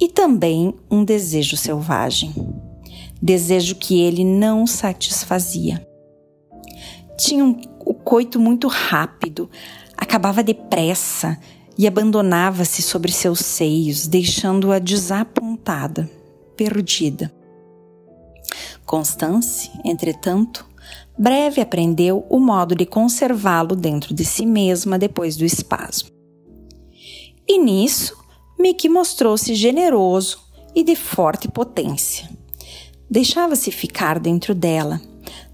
e 0.00 0.08
também 0.08 0.74
um 0.90 1.04
desejo 1.04 1.56
selvagem. 1.56 2.34
desejo 3.22 3.74
que 3.74 4.00
ele 4.00 4.24
não 4.24 4.66
satisfazia. 4.66 5.86
Tinha 7.18 7.44
um, 7.44 7.60
o 7.80 7.92
coito 7.92 8.40
muito 8.40 8.66
rápido, 8.66 9.50
acabava 9.94 10.42
depressa 10.42 11.38
e 11.76 11.86
abandonava-se 11.86 12.80
sobre 12.80 13.12
seus 13.12 13.40
seios, 13.40 14.06
deixando-a 14.06 14.78
desapontada, 14.78 16.10
perdida. 16.56 17.30
Constance, 18.86 19.70
entretanto, 19.84 20.66
breve 21.18 21.60
aprendeu 21.60 22.26
o 22.30 22.40
modo 22.40 22.74
de 22.74 22.86
conservá-lo 22.86 23.76
dentro 23.76 24.14
de 24.14 24.24
si 24.24 24.46
mesma 24.46 24.98
depois 24.98 25.36
do 25.36 25.44
espasmo. 25.44 26.08
E 27.46 27.58
nisso, 27.58 28.19
Mickey 28.60 28.90
mostrou-se 28.90 29.54
generoso 29.54 30.38
e 30.74 30.84
de 30.84 30.94
forte 30.94 31.48
potência. 31.48 32.28
Deixava-se 33.10 33.70
ficar 33.70 34.20
dentro 34.20 34.54
dela, 34.54 35.00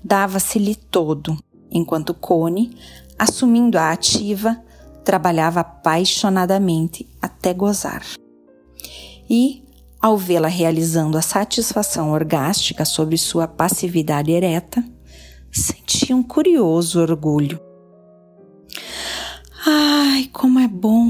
dava-se-lhe 0.03 0.75
todo, 0.75 1.39
enquanto 1.71 2.13
Cone, 2.13 2.77
assumindo 3.17 3.79
a 3.79 3.93
ativa, 3.93 4.61
trabalhava 5.05 5.61
apaixonadamente 5.61 7.09
até 7.23 7.55
gozar. 7.55 8.03
E, 9.31 9.63
ao 10.01 10.19
vê-la 10.19 10.49
realizando 10.49 11.17
a 11.17 11.23
satisfação 11.23 12.11
orgástica 12.11 12.85
sobre 12.85 13.17
sua 13.17 13.47
passividade 13.47 14.33
ereta, 14.33 14.85
sentia 15.51 16.15
um 16.15 16.25
curioso 16.25 17.01
orgulho. 17.01 17.61
Ai, 19.69 20.31
como 20.33 20.61
é 20.61 20.69
bom! 20.69 21.09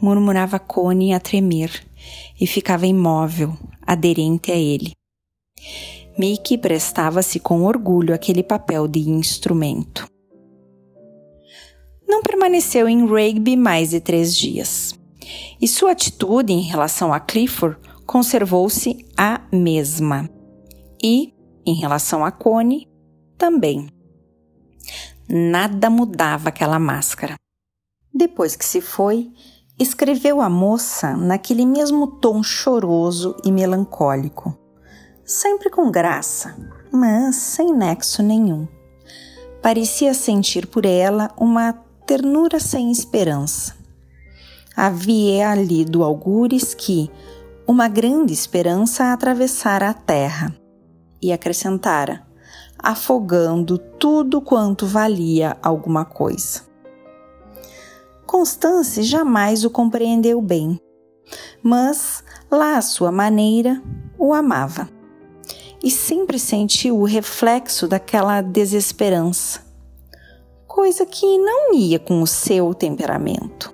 murmurava 0.00 0.58
Cone 0.58 1.12
a 1.12 1.20
tremer 1.20 1.86
e 2.40 2.46
ficava 2.46 2.86
imóvel, 2.86 3.54
aderente 3.86 4.50
a 4.50 4.56
ele. 4.56 4.92
Mickey 6.18 6.56
prestava-se 6.56 7.38
com 7.38 7.64
orgulho 7.64 8.14
aquele 8.14 8.42
papel 8.42 8.88
de 8.88 9.00
instrumento. 9.10 10.06
Não 12.08 12.22
permaneceu 12.22 12.88
em 12.88 13.06
Rigby 13.06 13.56
mais 13.56 13.90
de 13.90 14.00
três 14.00 14.34
dias, 14.34 14.98
e 15.60 15.68
sua 15.68 15.92
atitude 15.92 16.50
em 16.50 16.62
relação 16.62 17.12
a 17.12 17.20
Clifford 17.20 17.76
conservou-se 18.06 19.06
a 19.18 19.42
mesma. 19.52 20.30
E, 21.04 21.34
em 21.66 21.74
relação 21.74 22.24
a 22.24 22.32
Connie, 22.32 22.88
também. 23.36 23.86
Nada 25.28 25.90
mudava 25.90 26.48
aquela 26.48 26.78
máscara. 26.78 27.36
Depois 28.14 28.56
que 28.56 28.64
se 28.64 28.80
foi, 28.80 29.32
escreveu 29.78 30.40
a 30.40 30.48
moça 30.48 31.16
naquele 31.16 31.64
mesmo 31.66 32.06
tom 32.06 32.42
choroso 32.42 33.36
e 33.44 33.50
melancólico 33.50 34.58
sempre 35.24 35.70
com 35.70 35.90
graça, 35.90 36.54
mas 36.90 37.36
sem 37.36 37.72
nexo 37.72 38.22
nenhum. 38.22 38.66
Parecia 39.62 40.12
sentir 40.12 40.66
por 40.66 40.84
ela 40.84 41.30
uma 41.38 41.72
ternura 42.06 42.58
sem 42.58 42.90
esperança. 42.90 43.74
Havia 44.76 45.54
lido 45.54 46.02
algures 46.02 46.74
que 46.74 47.10
uma 47.66 47.88
grande 47.88 48.32
esperança 48.32 49.12
atravessara 49.12 49.88
a 49.88 49.94
terra 49.94 50.54
e 51.20 51.32
acrescentara, 51.32 52.26
afogando 52.78 53.78
tudo 53.78 54.40
quanto 54.40 54.86
valia 54.86 55.56
alguma 55.62 56.04
coisa. 56.04 56.71
Constance 58.32 59.02
jamais 59.02 59.62
o 59.62 59.68
compreendeu 59.68 60.40
bem, 60.40 60.80
mas, 61.62 62.24
lá 62.50 62.78
à 62.78 62.80
sua 62.80 63.12
maneira, 63.12 63.82
o 64.18 64.32
amava 64.32 64.88
e 65.84 65.90
sempre 65.90 66.38
sentiu 66.38 66.98
o 66.98 67.04
reflexo 67.04 67.86
daquela 67.86 68.40
desesperança, 68.40 69.60
coisa 70.66 71.04
que 71.04 71.26
não 71.36 71.74
ia 71.74 71.98
com 71.98 72.22
o 72.22 72.26
seu 72.26 72.72
temperamento. 72.72 73.70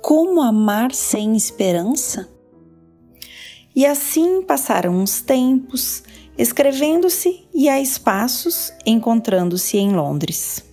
Como 0.00 0.40
amar 0.40 0.94
sem 0.94 1.36
esperança? 1.36 2.26
E 3.74 3.84
assim 3.84 4.40
passaram 4.40 4.94
uns 4.94 5.20
tempos, 5.20 6.02
escrevendo-se 6.38 7.46
e 7.52 7.68
a 7.68 7.78
espaços 7.78 8.72
encontrando-se 8.86 9.76
em 9.76 9.94
Londres. 9.94 10.65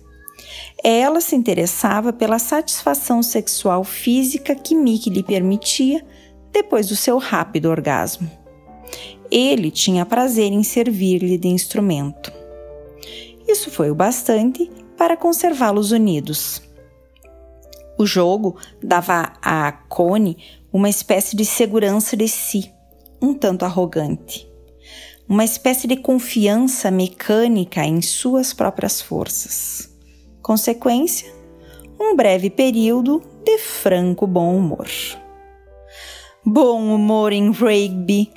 Ela 0.84 1.20
se 1.20 1.34
interessava 1.34 2.12
pela 2.12 2.38
satisfação 2.38 3.22
sexual 3.22 3.82
física 3.82 4.54
que 4.54 4.74
Mickey 4.74 5.10
lhe 5.10 5.22
permitia 5.22 6.04
depois 6.52 6.86
do 6.86 6.94
seu 6.94 7.18
rápido 7.18 7.70
orgasmo 7.70 8.30
ele 9.36 9.70
tinha 9.70 10.06
prazer 10.06 10.52
em 10.52 10.62
servir-lhe 10.62 11.36
de 11.36 11.48
instrumento. 11.48 12.32
Isso 13.48 13.68
foi 13.68 13.90
o 13.90 13.94
bastante 13.94 14.70
para 14.96 15.16
conservá-los 15.16 15.90
unidos. 15.90 16.62
O 17.98 18.06
jogo 18.06 18.56
dava 18.82 19.32
a 19.42 19.72
Connie 19.72 20.36
uma 20.72 20.88
espécie 20.88 21.36
de 21.36 21.44
segurança 21.44 22.16
de 22.16 22.28
si, 22.28 22.72
um 23.20 23.34
tanto 23.34 23.64
arrogante, 23.64 24.48
uma 25.28 25.44
espécie 25.44 25.86
de 25.86 25.96
confiança 25.96 26.90
mecânica 26.90 27.84
em 27.84 28.00
suas 28.02 28.52
próprias 28.52 29.00
forças. 29.00 29.93
Consequência, 30.44 31.34
um 31.98 32.14
breve 32.14 32.50
período 32.50 33.20
de 33.44 33.58
franco 33.58 34.28
bom 34.28 34.56
humor. 34.56 34.86
Bom 36.46 36.94
humor 36.94 37.32
em 37.32 37.50
Rigby 37.50 38.30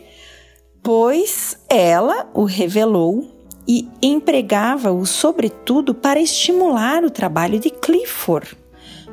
pois 0.88 1.58
ela 1.68 2.30
o 2.34 2.46
revelou 2.46 3.30
e 3.68 3.90
empregava-o, 4.02 5.06
sobretudo, 5.06 5.94
para 5.94 6.18
estimular 6.18 7.04
o 7.04 7.10
trabalho 7.10 7.60
de 7.60 7.70
Clifford, 7.70 8.58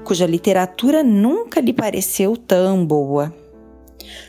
cuja 0.04 0.24
literatura 0.24 1.02
nunca 1.02 1.60
lhe 1.60 1.72
pareceu 1.72 2.36
tão 2.36 2.86
boa. 2.86 3.34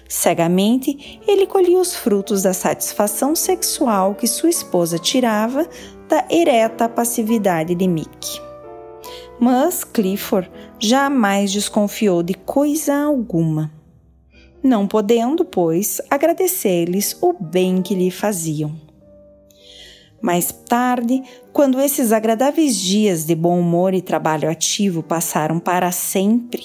Cegamente, 0.10 1.22
ele 1.28 1.46
colhia 1.46 1.78
os 1.78 1.96
frutos 1.96 2.42
da 2.42 2.52
satisfação 2.52 3.36
sexual 3.36 4.16
que 4.16 4.26
sua 4.26 4.50
esposa 4.50 4.98
tirava 4.98 5.70
da 6.10 6.26
ereta 6.32 6.90
passividade 6.90 7.76
de 7.76 7.88
Mick. 7.88 8.42
Mas 9.40 9.84
Clifford 9.84 10.50
jamais 10.80 11.52
desconfiou 11.52 12.24
de 12.24 12.34
coisa 12.34 12.96
alguma 12.96 13.72
não 14.66 14.88
podendo, 14.88 15.46
pois, 15.46 16.02
agradecer-lhes 16.10 17.16
o 17.22 17.34
bem 17.34 17.82
que 17.82 17.94
lhe 17.94 18.10
faziam. 18.10 18.76
Mais 20.20 20.52
tarde, 20.52 21.22
quando 21.54 21.80
esses 21.80 22.12
agradáveis 22.12 22.76
dias 22.76 23.26
de 23.26 23.36
bom 23.36 23.60
humor 23.60 23.94
e 23.94 24.02
trabalho 24.02 24.50
ativo 24.50 25.04
passaram 25.04 25.60
para 25.60 25.92
sempre 25.92 26.64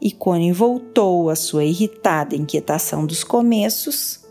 e 0.00 0.10
Connie 0.10 0.50
voltou 0.50 1.28
à 1.28 1.36
sua 1.36 1.62
irritada 1.62 2.34
inquietação 2.34 3.04
dos 3.04 3.22
começos, 3.22 4.24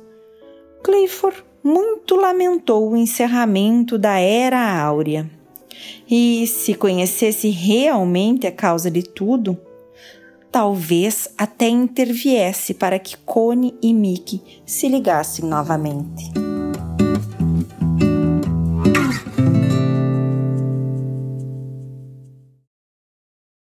Clifford 0.84 1.44
muito 1.64 2.16
lamentou 2.16 2.90
o 2.90 2.98
encerramento 2.98 4.00
da 4.00 4.18
Era 4.18 4.82
Áurea. 4.82 5.30
E, 6.10 6.46
se 6.48 6.74
conhecesse 6.74 7.50
realmente 7.50 8.46
a 8.48 8.52
causa 8.52 8.92
de 8.92 9.04
tudo, 9.04 9.58
talvez 10.52 11.30
até 11.38 11.68
interviesse 11.68 12.74
para 12.74 13.00
que 13.00 13.18
Cone 13.18 13.74
e 13.82 13.94
Mickey 13.94 14.42
se 14.66 14.88
ligassem 14.88 15.46
novamente. 15.46 16.51